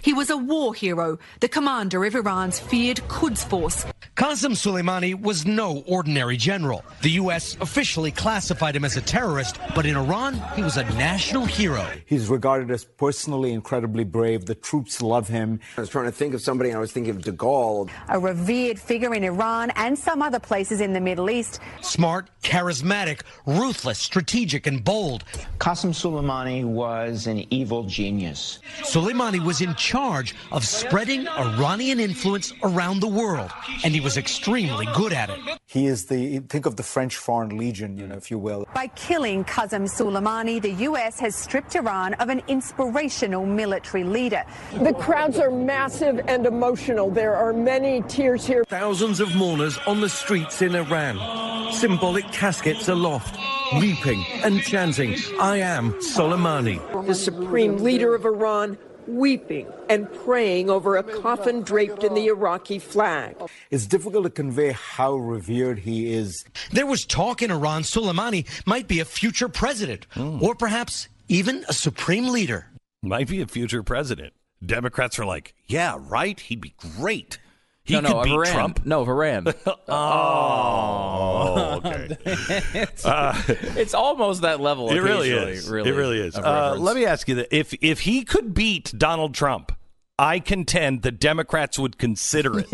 [0.02, 3.86] He was a war hero, the commander of Iran's feared Quds Force.
[4.16, 6.86] Qasem Soleimani was no ordinary general.
[7.02, 7.58] The U.S.
[7.60, 11.84] officially classified him as a terrorist, but in Iran, he was a national hero.
[12.06, 14.46] He's regarded as personally incredibly brave.
[14.46, 15.60] The troops love him.
[15.78, 17.90] I was trying to think of somebody, and I was thinking of de Gaulle.
[18.08, 21.60] A revered figure in Iran and some other places in the Middle East.
[21.82, 25.24] Smart, charismatic, ruthless, strategic, and bold.
[25.58, 28.60] Qasem Soleimani was an evil genius.
[28.82, 33.50] Soleimani was in charge of spreading Iranian influence around the world,
[33.84, 35.40] and he was extremely good at it.
[35.66, 38.68] He is the, think of the French Foreign Legion, you know, if you will.
[38.74, 41.20] By killing Qasem Soleimani, the U.S.
[41.20, 44.44] has stripped Iran of an inspirational military leader.
[44.82, 47.10] The crowds are massive and emotional.
[47.10, 48.66] There are many tears here.
[48.66, 51.72] Thousands of mourners on the streets in Iran.
[51.74, 53.40] Symbolic caskets aloft,
[53.80, 57.08] weeping and chanting, I am Soleimani.
[57.08, 58.78] The supreme leader of Iran
[59.08, 63.36] weeping and praying over a coffin draped in the Iraqi flag.
[63.72, 66.46] It's difficult to convey how revered he is.
[66.72, 70.42] There was talk in Iran Soleimani might be a future president, mm.
[70.42, 72.68] or perhaps even a supreme leader.
[73.02, 74.34] Might be a future president.
[74.66, 76.40] Democrats are like, yeah, right?
[76.40, 77.38] He'd be great.
[77.86, 78.54] He no, could no, beat Iran.
[78.54, 78.86] Trump.
[78.86, 79.48] No, of Iran.
[79.90, 82.18] oh, okay.
[82.26, 84.90] it's, uh, it's, almost that level.
[84.90, 85.70] It really is.
[85.70, 86.38] Really, it really is.
[86.38, 89.74] Uh, let me ask you that: if if he could beat Donald Trump,
[90.18, 92.70] I contend the Democrats would consider it.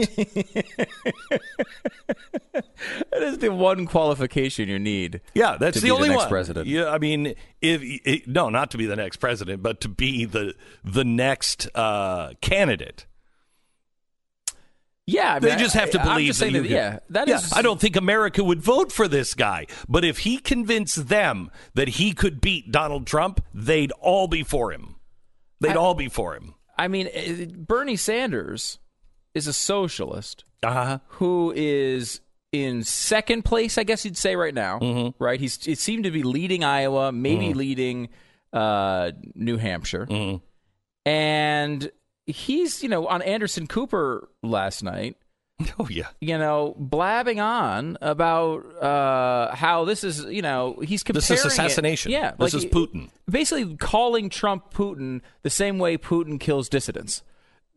[3.11, 5.21] that is the one qualification you need.
[5.33, 6.29] Yeah, that's the only the next one.
[6.29, 6.67] President.
[6.67, 7.33] Yeah, I mean,
[7.63, 10.53] if no, not to be the next president, but to be the
[10.83, 13.07] the next uh, candidate.
[15.09, 16.69] Yeah, I mean, they just have to believe that, that, that.
[16.69, 17.53] Yeah, that yeah, is.
[17.53, 21.87] I don't think America would vote for this guy, but if he convinced them that
[21.89, 24.95] he could beat Donald Trump, they'd all be for him.
[25.61, 26.55] They'd I, all be for him.
[26.77, 28.79] I mean, eh, Bernie Sanders
[29.33, 30.99] is a socialist uh-huh.
[31.07, 34.79] who is in second place, I guess you'd say right now.
[34.79, 35.23] Mm-hmm.
[35.23, 35.39] Right?
[35.39, 37.57] He's it seemed to be leading Iowa, maybe Mm-hmm.
[37.59, 38.09] leading
[38.53, 40.37] uh, New Hampshire, Mm-hmm.
[41.09, 41.91] and
[42.31, 45.17] he's you know on Anderson Cooper last night.
[45.77, 51.19] Oh yeah, you know, blabbing on about uh, how this is, you know, he's comparing
[51.19, 52.13] this is assassination.
[52.13, 53.09] It, yeah, this like, is Putin.
[53.29, 57.23] Basically, calling Trump Putin the same way Putin kills dissidents.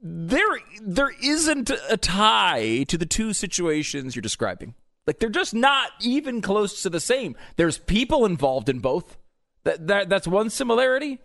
[0.01, 4.75] There, there isn't a tie to the two situations you're describing.
[5.07, 7.37] Like they're just not even close to the same.
[7.57, 9.17] There's people involved in both.
[9.65, 11.19] That, that that's one similarity.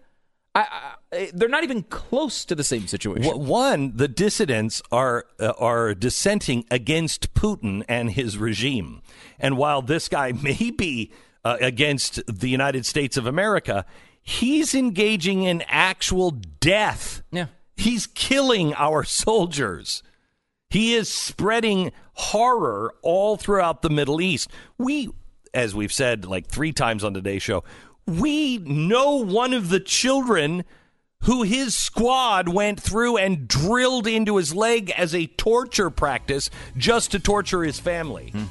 [0.58, 3.46] I, I, they're not even close to the same situation.
[3.46, 9.02] One, the dissidents are uh, are dissenting against Putin and his regime,
[9.40, 11.12] and while this guy may be
[11.46, 13.86] uh, against the United States of America,
[14.22, 17.22] he's engaging in actual death.
[17.32, 20.02] Yeah, he's killing our soldiers.
[20.70, 24.50] He is spreading horror all throughout the Middle East.
[24.78, 25.10] We,
[25.54, 27.64] as we've said like three times on today's show,
[28.08, 30.64] we know one of the children
[31.24, 37.12] who his squad went through and drilled into his leg as a torture practice just
[37.12, 38.44] to torture his family Hmm.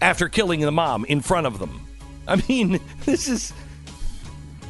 [0.00, 1.86] after killing the mom in front of them.
[2.26, 3.52] I mean, this is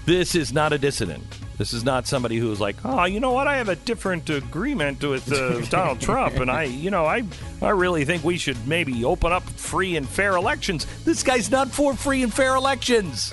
[0.06, 1.22] this is not a dissident.
[1.56, 3.46] This is not somebody who is like, oh, you know what?
[3.46, 7.22] I have a different agreement with uh, Donald Trump, and I, you know, I,
[7.62, 10.84] I really think we should maybe open up free and fair elections.
[11.04, 13.32] This guy's not for free and fair elections.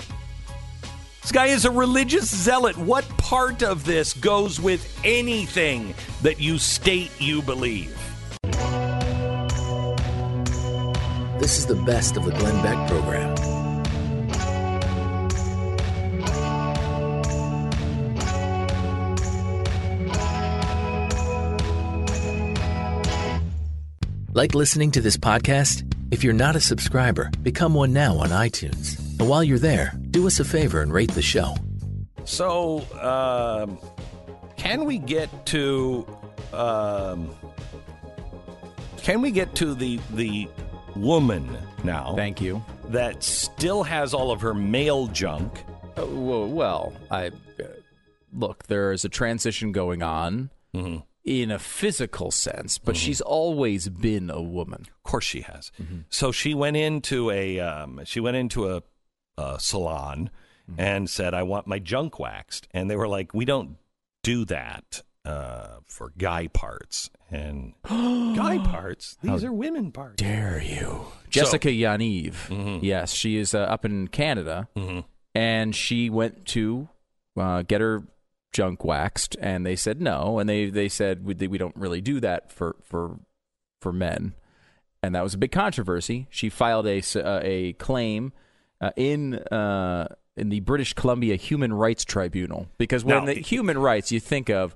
[1.22, 2.76] This guy is a religious zealot.
[2.76, 7.96] What part of this goes with anything that you state you believe?
[11.38, 13.36] This is the best of the Glenn Beck program.
[24.34, 25.88] Like listening to this podcast?
[26.10, 29.11] If you're not a subscriber, become one now on iTunes.
[29.22, 31.54] And while you're there, do us a favor and rate the show.
[32.24, 33.78] So, um,
[34.56, 36.04] can we get to
[36.52, 37.30] um,
[38.96, 40.48] can we get to the the
[40.96, 42.16] woman now?
[42.16, 42.64] Thank you.
[42.88, 45.52] That still has all of her male junk.
[45.96, 47.30] Uh, well, well, I uh,
[48.32, 48.66] look.
[48.66, 50.96] There is a transition going on Mm-hmm.
[51.24, 54.86] in a physical sense, but she's always been a woman.
[54.88, 55.70] Of course, she has.
[55.80, 55.98] Mm-hmm.
[56.08, 58.82] So she went into a um, she went into a,
[59.38, 60.30] a salon
[60.70, 60.80] Mm-hmm.
[60.80, 63.78] and said, "I want my junk waxed," and they were like, "We don't
[64.22, 70.22] do that uh, for guy parts." And guy parts, these How are women parts.
[70.22, 72.46] Dare you, Jessica Yaniv?
[72.46, 72.84] Mm-hmm.
[72.84, 74.68] Yes, she is uh, up in Canada,
[75.34, 76.88] and she went to
[77.36, 78.04] uh, get her
[78.52, 82.20] junk waxed, and they said no, and they they said we, we don't really do
[82.20, 83.18] that for for
[83.80, 84.34] for men.
[85.02, 86.28] and that was a big controversy.
[86.30, 88.32] She filed a uh, a claim
[88.82, 94.10] uh, in uh, in the British Columbia Human Rights Tribunal because when the human rights
[94.12, 94.74] you think of,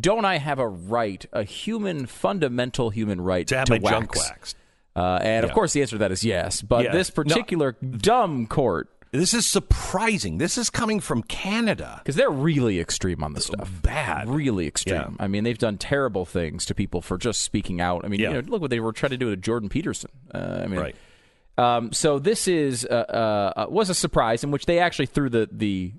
[0.00, 3.90] don't I have a right, a human fundamental human right To have to my wax?
[3.92, 4.56] junk waxed.
[4.96, 5.48] Uh, and Yeah.
[5.48, 6.62] of course, the answer to that is yes.
[6.62, 6.92] But Yeah.
[6.92, 7.14] this No.
[7.24, 10.38] particular dumb court, This is surprising.
[10.38, 12.00] This is coming from Canada.
[12.04, 13.68] because they're really extreme on this stuff.
[13.82, 14.28] Bad.
[14.30, 14.94] really extreme.
[14.94, 15.08] Yeah.
[15.18, 18.04] I mean, they've done terrible things to people for just speaking out.
[18.04, 18.28] I mean, Yeah.
[18.28, 20.10] you know, look what they were trying to do to Jordan Peterson.
[20.32, 20.96] Uh, I mean, Right.
[21.60, 25.48] Um, so this is uh, uh, was a surprise in which they actually threw the
[25.52, 25.92] the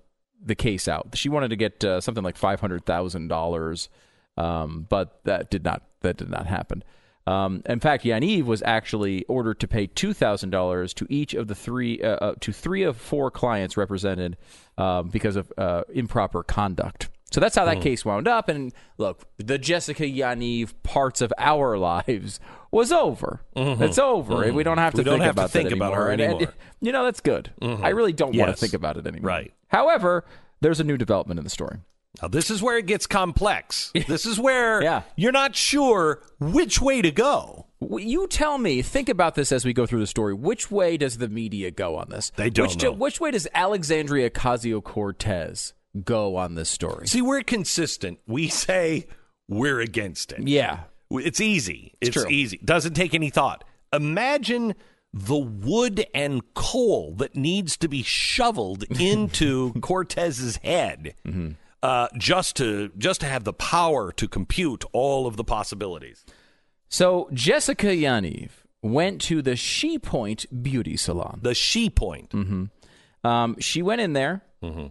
[0.43, 1.09] the case out.
[1.15, 3.89] She wanted to get uh, something like five hundred thousand dollars,
[4.37, 6.83] um, but that did not that did not happen.
[7.27, 11.47] Um, in fact, Yaniv was actually ordered to pay two thousand dollars to each of
[11.47, 14.37] the three uh, uh, to three of four clients represented
[14.79, 17.09] um, because of uh, improper conduct.
[17.31, 17.83] So that's how that Hmm.
[17.83, 18.49] case wound up.
[18.49, 22.39] And look, the Jessica Yaniv parts of our lives
[22.71, 23.41] was over.
[23.55, 23.81] Mhm.
[23.81, 24.35] It's over.
[24.45, 24.53] Mhm.
[24.53, 26.05] We don't have to We don't think have to about think that about anymore.
[26.05, 26.53] her And- and, anymore.
[26.81, 27.51] you know, that's good.
[27.61, 27.83] Mhm.
[27.83, 29.27] I really don't want to think about it anymore.
[29.27, 29.53] Right.
[29.67, 30.25] However,
[30.61, 31.77] there's a new development in the story.
[32.21, 33.91] Now, this is where it gets complex.
[34.07, 35.01] This is where Yeah.
[35.15, 37.67] you're not sure which way to go.
[37.79, 38.81] You tell me.
[38.83, 40.33] Think about this as we go through the story.
[40.33, 42.31] Which way does the media go on this?
[42.35, 42.91] They don't which, know.
[42.91, 47.07] which way does Alexandria Ocasio Cortez go on this story?
[47.07, 48.19] See, we're consistent.
[48.27, 49.07] We say
[49.49, 50.47] we're against it.
[50.47, 50.81] Yeah.
[51.11, 51.93] It's easy.
[52.01, 52.29] It's, true.
[52.29, 52.59] easy.
[52.63, 53.63] Doesn't take any thought.
[53.93, 54.75] Imagine
[55.13, 61.51] the wood and coal that needs to be shoveled into Cortez's head Mm-hmm.
[61.83, 66.25] uh, just to just to have the power to compute all of the possibilities.
[66.87, 68.49] So Jessica Yaniv
[68.81, 71.39] went to the She Point Beauty Salon.
[71.41, 72.29] The She Point.
[72.29, 73.27] Mm-hmm.
[73.27, 74.41] Um, she went in there,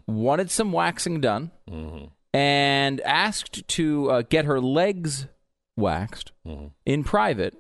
[0.06, 1.50] wanted some waxing done,
[2.32, 5.26] and asked to uh, get her legs
[5.80, 6.32] waxed
[6.86, 7.56] in private.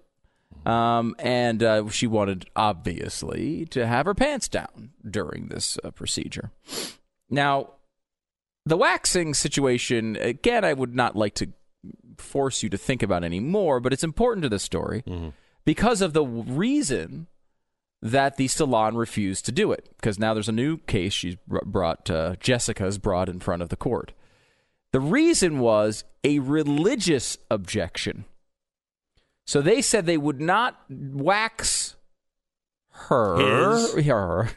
[0.66, 6.50] Um, and uh, she wanted, obviously, to have her pants down during this uh, procedure.
[7.30, 7.70] Now,
[8.66, 11.48] the waxing situation, again, I would not like to
[12.18, 15.02] force you to think about anymore, but it's important to the story
[15.64, 17.26] because of the reason
[18.02, 19.88] that the salon refused to do it.
[19.96, 23.76] Because now there's a new case she's brought, uh, Jessica's brought in front of the
[23.76, 24.12] court.
[24.92, 28.24] The reason was a religious objection.
[29.46, 31.96] So they said they would not wax
[33.08, 33.36] her.
[33.36, 34.06] His?
[34.06, 34.50] Her.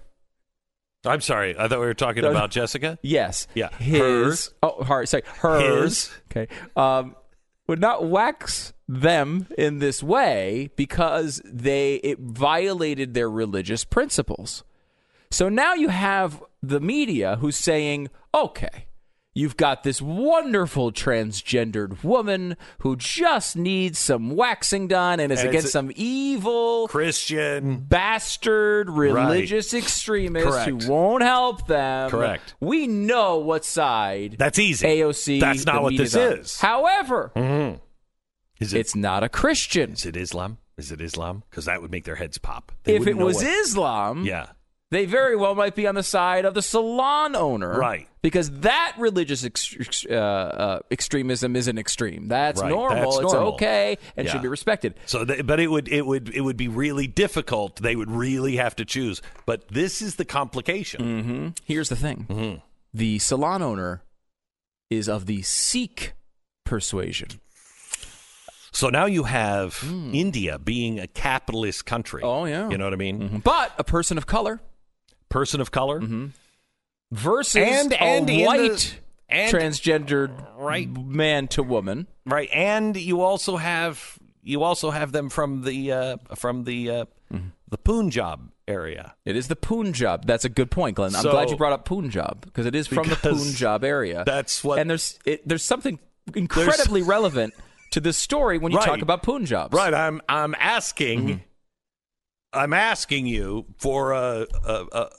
[1.06, 1.58] I'm sorry.
[1.58, 2.98] I thought we were talking about Jessica.
[3.02, 3.48] Yes.
[3.54, 3.70] Yeah.
[3.78, 4.00] His.
[4.00, 4.54] Hers.
[4.64, 5.24] Oh, her, sorry.
[5.26, 6.08] Hers.
[6.08, 6.12] His.
[6.32, 6.48] Okay.
[6.76, 7.16] Um,
[7.68, 14.64] would not wax them in this way because they it violated their religious principles.
[15.32, 18.86] So now you have the media who's saying, okay,
[19.36, 25.50] you've got this wonderful transgendered woman who just needs some waxing done and is And
[25.50, 27.78] against some evil Christian.
[27.80, 30.70] bastard religious extremists Correct.
[30.84, 32.10] who won't help them.
[32.10, 32.56] Correct.
[32.60, 34.86] We know what side That's easy.
[34.88, 35.40] AOC.
[35.40, 36.22] That's not what this on.
[36.40, 36.60] is.
[36.60, 37.80] However, Mhm.
[38.60, 38.80] Is it?
[38.80, 39.94] it's not a Christian.
[39.94, 40.58] Is it Islam?
[40.78, 41.44] Is it Islam?
[41.50, 42.72] Because that would make their heads pop.
[42.84, 44.48] They If it was what- Islam, yeah,
[44.94, 48.08] they very well might be on the side of the salon owner, Right.
[48.22, 52.30] Because that religious ex- uh, uh, extremism isn't extreme.
[52.30, 52.96] That's Right, normal.
[53.12, 53.54] that's it's normal.
[53.56, 54.32] okay and Yeah.
[54.32, 54.94] should be respected.
[55.06, 57.82] So, they, but it would it would it would be really difficult.
[57.82, 59.22] They would really have to choose.
[59.46, 61.02] But this is the complication.
[61.24, 62.62] hmm Here's the thing: Mhm.
[62.94, 64.04] the salon owner
[64.90, 66.14] is of the Sikh
[66.66, 67.42] persuasion.
[68.72, 69.84] So now you have
[70.14, 72.22] India being a capitalist country.
[72.24, 73.42] Oh yeah, You know what I mean?
[73.44, 74.62] but a person of color
[75.34, 76.00] Person of color.
[77.12, 80.88] versus And- a and in the- white and- transgendered Right.
[80.90, 82.08] man to woman.
[82.26, 87.06] Right, and you also have you also have them from the uh, from the uh,
[87.34, 87.48] Mm-hmm.
[87.70, 89.16] the Punjab area.
[89.26, 90.26] It is the Punjab.
[90.28, 91.16] That's a good point, Glenn.
[91.16, 94.24] I'm So- glad you brought up Punjab because it is from the Punjab area.
[94.26, 95.98] that's what- And there's it, there's something
[96.36, 97.54] incredibly relevant
[97.92, 98.86] to this story when you Right.
[98.88, 99.74] talk about Punjabs.
[99.74, 101.38] Right, I'm I'm asking Mm-hmm.
[102.56, 105.10] I'm asking you for a, a, a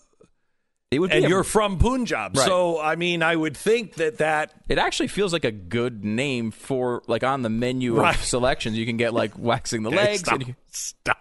[0.95, 2.37] It would and a- you're from Punjab.
[2.37, 2.47] Right.
[2.47, 6.51] So I mean, I would think that that It actually feels like a good name
[6.51, 8.15] for like on the menu Right.
[8.15, 8.79] of selections.
[8.79, 10.21] You can get like waxing the legs.
[10.21, 11.19] Stop, stop,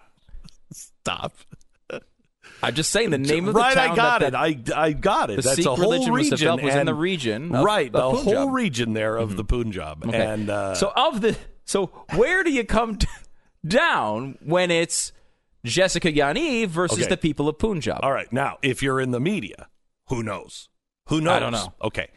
[0.72, 1.34] stop.
[2.62, 3.92] I'm just saying the name of the right, town.
[3.92, 4.72] I got that, it.
[4.74, 5.36] I I got it.
[5.36, 7.92] the That's Sikh a whole religion was region developed was in the region of- right,
[7.92, 8.00] the.
[8.00, 8.24] Mm-hmm.
[8.24, 10.18] whole region there of the Punjab, Okay.
[10.26, 13.08] and uh, so of the so where do you come t-
[13.68, 15.12] down when it's
[15.66, 17.08] Jessica Yaniv versus Okay.
[17.10, 18.00] the people of Punjab?
[18.04, 18.32] All right.
[18.34, 19.68] Now, if you're in the media,
[20.08, 20.70] who knows?
[21.08, 21.34] Who knows?
[21.34, 21.74] I don't know.
[21.82, 22.08] Okay.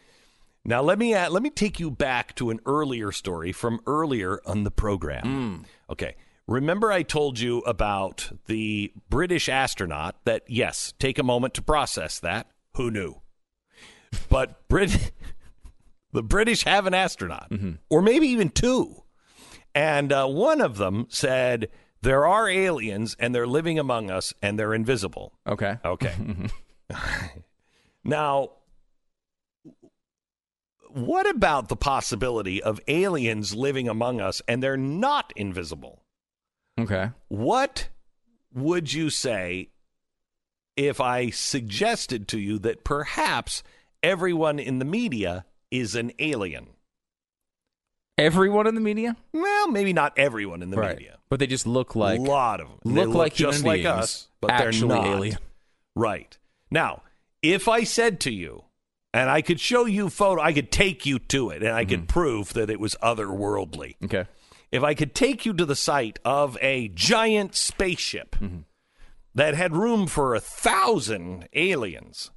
[0.65, 4.41] Now let me uh, let me take you back to an earlier story from earlier
[4.47, 5.23] on the program.
[5.23, 5.93] Hmm.
[5.93, 6.17] Okay.
[6.49, 12.21] Remember, I told you about the British astronaut that, yes, take a moment to process
[12.21, 12.47] that.
[12.77, 13.21] Who knew?
[14.29, 15.11] But Brit-
[16.13, 17.51] the British have an astronaut,
[17.91, 19.03] or maybe even two.
[19.75, 21.69] And uh, one of them said,
[22.03, 25.33] There are aliens and they're living among us and they're invisible.
[25.47, 25.79] Okay.
[25.85, 26.15] Okay.
[28.05, 28.51] now,
[30.89, 36.03] what about the possibility of aliens living among us and they're not invisible?
[36.79, 37.11] Okay.
[37.29, 37.89] What
[38.55, 39.71] would you say
[40.77, 43.63] if I suggested to you that perhaps
[44.03, 46.69] everyone in the media is an alien?
[48.19, 49.17] Everyone in the media?
[49.33, 50.97] Well, maybe not everyone in the Right.
[50.97, 51.19] media.
[51.29, 53.87] But they just look like a lot of them look They like just like beings,
[53.87, 55.07] us, but actually they're not.
[55.07, 55.39] alien.
[55.95, 56.39] Right
[56.71, 57.03] now,
[57.43, 58.65] if I said to you,
[59.13, 62.09] and I could show you photo, I could take you to it, and I could
[62.09, 63.97] prove that it was otherworldly.
[63.97, 64.05] Mm-hmm.
[64.07, 64.25] Okay.
[64.73, 68.37] If I could take you to the site of a giant spaceship
[69.35, 72.31] that had room for a thousand aliens,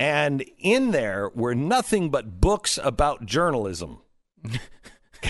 [0.00, 3.98] and in there were nothing but books about journalism.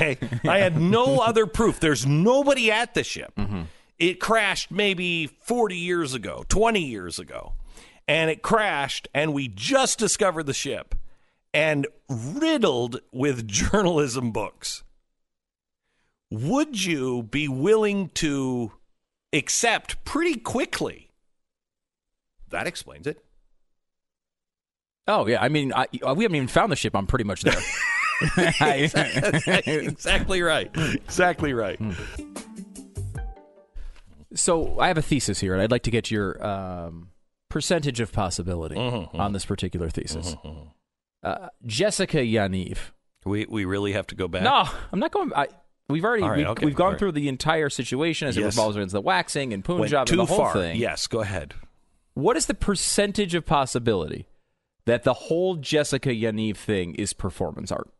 [0.00, 0.18] Okay.
[0.48, 1.80] I had no other proof.
[1.80, 3.38] There's nobody at the ship.
[3.98, 7.54] It crashed maybe 40 years ago, 20 years ago.
[8.06, 10.94] And it crashed, and we just discovered the ship
[11.52, 14.84] and riddled with journalism books.
[16.30, 18.72] Would you be willing to
[19.32, 21.10] accept pretty quickly?
[22.50, 23.22] That explains it.
[25.06, 26.94] Oh yeah, I mean, I, we haven't even found the ship.
[26.94, 27.54] I'm pretty much there.
[29.66, 30.70] exactly right.
[30.74, 31.80] Exactly right.
[34.34, 37.10] So I have a thesis here, and I'd like to get your um,
[37.48, 40.36] percentage of possibility Mm-hmm, on this particular thesis.
[41.22, 42.78] Uh, Jessica Yaniv.
[43.24, 44.42] We we really have to go back.
[44.42, 45.32] No, I'm not going.
[45.34, 45.48] I,
[45.88, 46.98] we've already All right, we've, okay, we've gone all right.
[46.98, 50.20] through the entire situation as it revolves around the waxing and Went Punjab too and
[50.20, 50.52] the whole far.
[50.52, 50.76] thing.
[50.78, 51.54] Yes, go ahead.
[52.14, 54.26] What is the percentage of possibility
[54.86, 57.90] that the whole Jessica Yaniv thing is performance art?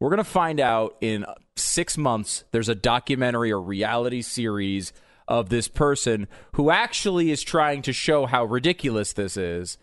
[0.00, 1.24] We're going to find out in
[1.56, 2.44] six months.
[2.50, 4.92] There's a documentary or reality series
[5.26, 9.78] of this person who actually is trying to show how ridiculous this is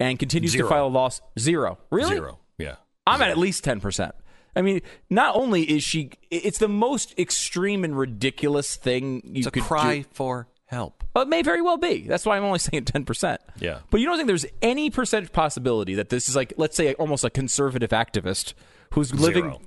[0.00, 0.68] and continues Zero.
[0.68, 1.20] to file a loss.
[1.38, 1.78] Zero.
[1.90, 2.16] Really?
[2.16, 2.38] Zero.
[2.56, 2.76] Yeah.
[3.06, 4.12] I'm at at least 10%.
[4.56, 9.50] I mean, not only is she, it's the most extreme and ridiculous thing you It's
[9.50, 10.04] could cry do.
[10.12, 11.04] for help.
[11.14, 12.02] Well, it may very well be.
[12.08, 13.38] That's why I'm only saying 10%.
[13.60, 13.80] Yeah.
[13.90, 17.22] But you don't think there's any percentage possibility that this is like, let's say, almost
[17.22, 18.54] a conservative activist
[18.92, 19.60] who's living, Zero.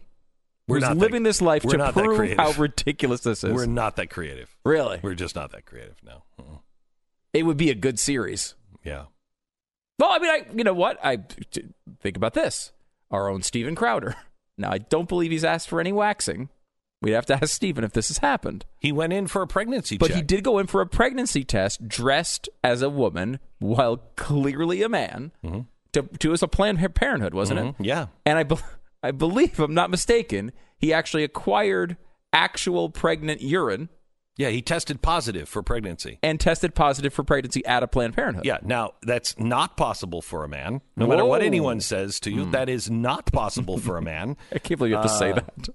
[0.67, 3.53] We're who's not that- living this life to prove how ridiculous this is?
[3.53, 4.55] We're not that creative.
[4.63, 4.99] really?
[5.01, 5.95] We're just not that creative.
[6.03, 6.23] No.
[6.39, 6.57] Uh-uh.
[7.33, 8.55] It would be a good series.
[8.83, 9.05] Yeah.
[9.99, 10.97] Well, I mean, I, you know what?
[11.03, 11.65] I t-
[11.99, 12.71] think about this.
[13.11, 14.15] Our own Steven Crowder.
[14.57, 16.49] Now, I don't believe he's asked for any waxing.
[17.01, 18.63] We'd have to ask Steven if this has happened.
[18.79, 19.99] He went in for a pregnancy test.
[20.01, 20.15] But check.
[20.17, 24.89] he did go in for a pregnancy test dressed as a woman while clearly a
[24.89, 25.31] man
[25.93, 27.69] to, to as a Planned Parenthood, wasn't Mhm.
[27.79, 27.85] it?
[27.85, 28.07] Yeah.
[28.25, 28.57] And I, be-
[29.03, 31.97] I believe, if I'm not mistaken, he actually acquired
[32.33, 33.89] actual pregnant urine
[34.37, 36.17] Yeah, he tested positive for pregnancy.
[36.23, 38.45] and tested positive for pregnancy at a Planned Parenthood.
[38.45, 40.81] Yeah, now that's not possible for a man.
[40.95, 44.37] No matter what anyone says to you, that is not possible for a man.
[44.51, 45.69] I can't believe you have to say Uh, that.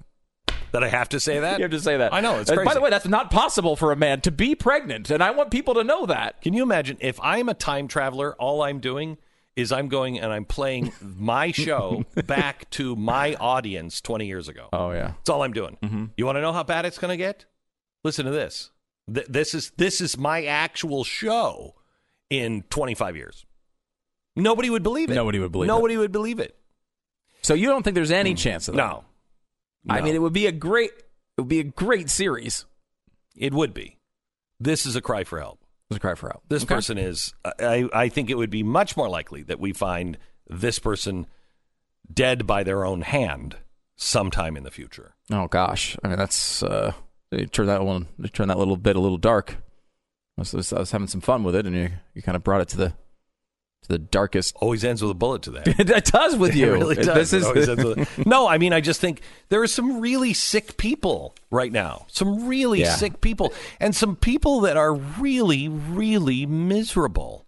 [0.72, 1.58] That I have to say that?
[1.58, 2.12] You have to say that.
[2.14, 2.66] I know, it's Uh, crazy.
[2.66, 5.50] By the way, that's not possible for a man to be pregnant, and I want
[5.50, 6.40] people to know that.
[6.42, 9.18] Can you imagine if I'm a time traveler, all I'm doing
[9.56, 14.68] is I'm going and I'm playing my show back to my audience 20 years ago.
[14.72, 15.14] Oh yeah.
[15.16, 15.78] That's all I'm doing.
[15.82, 16.04] Mm-hmm.
[16.16, 17.46] You want to know how bad it's going to get?
[18.04, 18.70] Listen to this.
[19.12, 21.74] Th- this is this is my actual show
[22.28, 23.46] in 25 years.
[24.36, 25.14] Nobody would believe it.
[25.14, 25.72] Nobody would believe it.
[25.72, 26.56] Nobody would believe it.
[27.42, 28.38] So you don't think there's any mm.
[28.38, 28.82] chance of that?
[28.86, 29.04] No.
[29.88, 32.64] I mean, it would be a great, it would be a great series.
[33.36, 33.98] It would be.
[34.58, 35.60] This is a cry for help.
[35.90, 36.42] Let's cry for help.
[36.48, 36.74] This Okay.
[36.74, 37.32] person is.
[37.44, 40.18] I, I think it would be much more likely that we find
[40.48, 41.26] this person
[42.12, 43.56] dead by their own hand
[43.96, 45.14] sometime in the future.
[45.30, 46.92] Oh gosh, I mean that's uh,
[47.30, 49.56] they turn that one, turn that little bit a little dark.
[50.38, 52.60] I was, I was having some fun with it, and you you kind of brought
[52.60, 52.92] it to the
[53.86, 54.54] the darkest.
[54.56, 55.68] Oh, always ends with a bullet to that.
[55.80, 56.66] it does with you.
[56.74, 57.30] It really does.
[57.30, 60.00] This It is always ends with- no, I mean, I just think there are some
[60.00, 62.06] really sick people right now.
[62.08, 62.94] Some really Yeah.
[62.94, 67.46] sick people, and some people that are really, really miserable.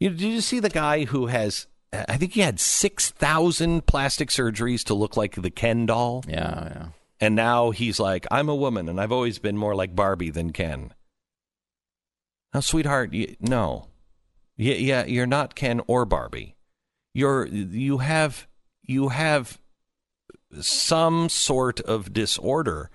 [0.00, 1.66] You, know, did you see the guy who has?
[1.92, 6.24] I think he had six thousand plastic surgeries to look like the Ken doll.
[6.28, 6.86] yeah, yeah.
[7.20, 10.52] And now he's like, I'm a woman, and I've always been more like Barbie than
[10.52, 10.92] Ken.
[12.52, 13.86] Now, sweetheart, you, no,
[14.56, 16.56] yeah, yeah, you're not Ken or Barbie.
[17.12, 18.46] You're you have
[18.82, 19.60] you have
[20.60, 22.90] some sort of disorder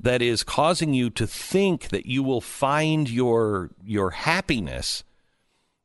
[0.00, 5.04] that is causing you to think that you will find your your happiness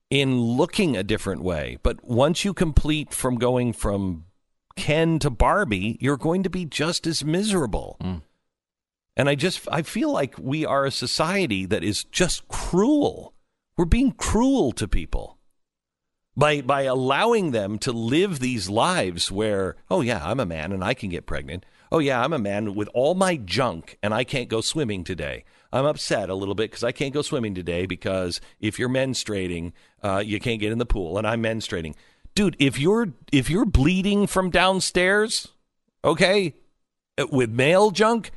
[0.10, 1.78] in looking a different way.
[1.84, 4.26] But once you complete from going from
[4.76, 7.98] Ken to Barbie, you're going to be just as miserable.
[8.02, 8.16] Hmm.
[9.16, 13.34] And I just I feel like we are a society that is just cruel.
[13.80, 15.38] We're being cruel to people
[16.36, 20.84] by by allowing them to live these lives where oh yeah, I'm a man and
[20.84, 21.66] I can get pregnant.
[21.90, 25.46] Oh yeah, I'm a man with all my junk and I can't go swimming today.
[25.72, 29.72] I'm upset a little bit because I can't go swimming today because if you're menstruating,
[30.04, 31.96] uh, you can't get in the pool, and I'm menstruating.
[32.36, 35.54] Dude, if you're if you're bleeding from downstairs,
[36.04, 36.54] okay,
[37.18, 38.32] uh, with male junk,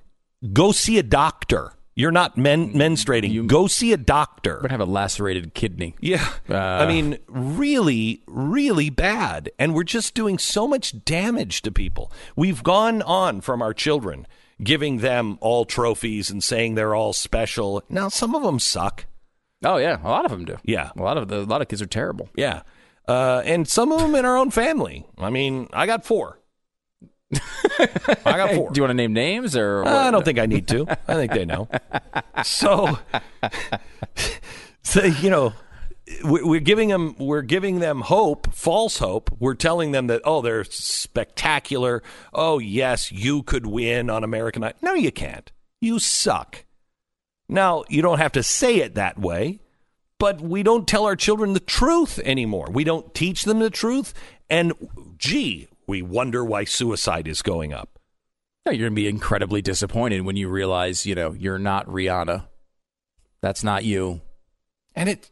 [0.53, 1.73] go see a doctor.
[1.95, 3.47] You're not men, menstruating.
[3.47, 4.61] go see a doctor.
[4.63, 5.95] We're have a lacerated kidney.
[6.01, 6.27] Yeah.
[6.49, 9.51] Uh, I mean, really, really bad.
[9.59, 12.11] And we're just doing so much damage to people.
[12.35, 14.27] We've gone on from our children,
[14.63, 17.83] giving them all trophies and saying they're all special.
[17.91, 19.05] Now, some of them suck.
[19.65, 20.57] Oh yeah, a lot of them do.
[20.65, 20.91] Yeah.
[20.97, 22.29] a lot of the, a lot of kids are terrible.
[22.37, 22.63] Yeah.
[23.07, 25.05] Uh, and some of them in our own family.
[25.19, 26.39] I mean, I got four.
[27.35, 28.71] I got four.
[28.71, 29.87] Do you want to name names or?
[29.87, 30.87] I don't think I need to.
[31.09, 31.69] I think they know.
[32.45, 32.99] So,
[34.83, 35.55] so you know,
[36.25, 39.31] we're giving them we're giving them hope, false hope.
[39.39, 42.03] We're telling them that oh, they're spectacular.
[42.33, 44.79] Oh yes, you could win on American Idol.
[44.83, 45.51] No, you can't.
[45.81, 46.65] You suck.
[47.49, 49.61] Now you don't have to say it that way,
[50.19, 52.69] but we don't tell our children the truth anymore.
[52.71, 54.15] We don't teach them the truth,
[54.51, 54.73] and
[55.17, 57.99] gee, we wonder why suicide is going up.
[58.65, 62.47] No, you're gonna be incredibly disappointed when you realize, you know, you're not Rihanna.
[63.43, 64.23] That's not you.
[64.95, 65.31] And it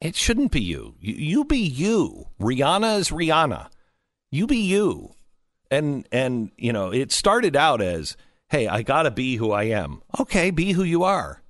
[0.00, 0.94] it shouldn't be you.
[1.00, 2.28] You, you be you.
[2.40, 3.68] Rihanna is Rihanna.
[4.30, 5.10] You be you.
[5.72, 8.16] And and you know, it started out as,
[8.50, 11.42] "Hey, I got to be who I am." Okay, be who you are.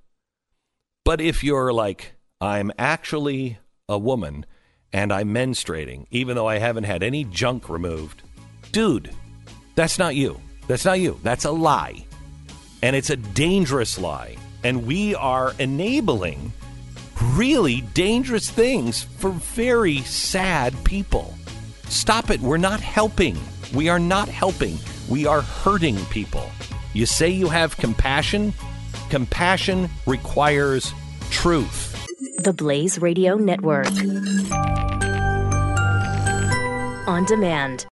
[1.04, 4.46] But if you're like, "I'm actually a woman
[4.94, 8.22] and I'm menstruating even though I haven't had any junk removed."
[8.77, 9.11] Dude,
[9.74, 10.39] that's not you.
[10.66, 11.18] That's not you.
[11.22, 12.05] That's a lie.
[12.83, 14.37] And it's a dangerous lie.
[14.64, 16.53] And we are enabling
[17.33, 21.33] really dangerous things for very sad people.
[21.89, 22.39] Stop it.
[22.43, 23.39] We're not helping.
[23.74, 24.77] We are not helping.
[25.09, 26.47] We are hurting people.
[26.93, 28.53] You say you have compassion?
[29.09, 30.93] Compassion requires
[31.31, 32.07] truth.
[32.41, 33.89] The Blaze Radio Network.
[37.09, 37.87] On demand.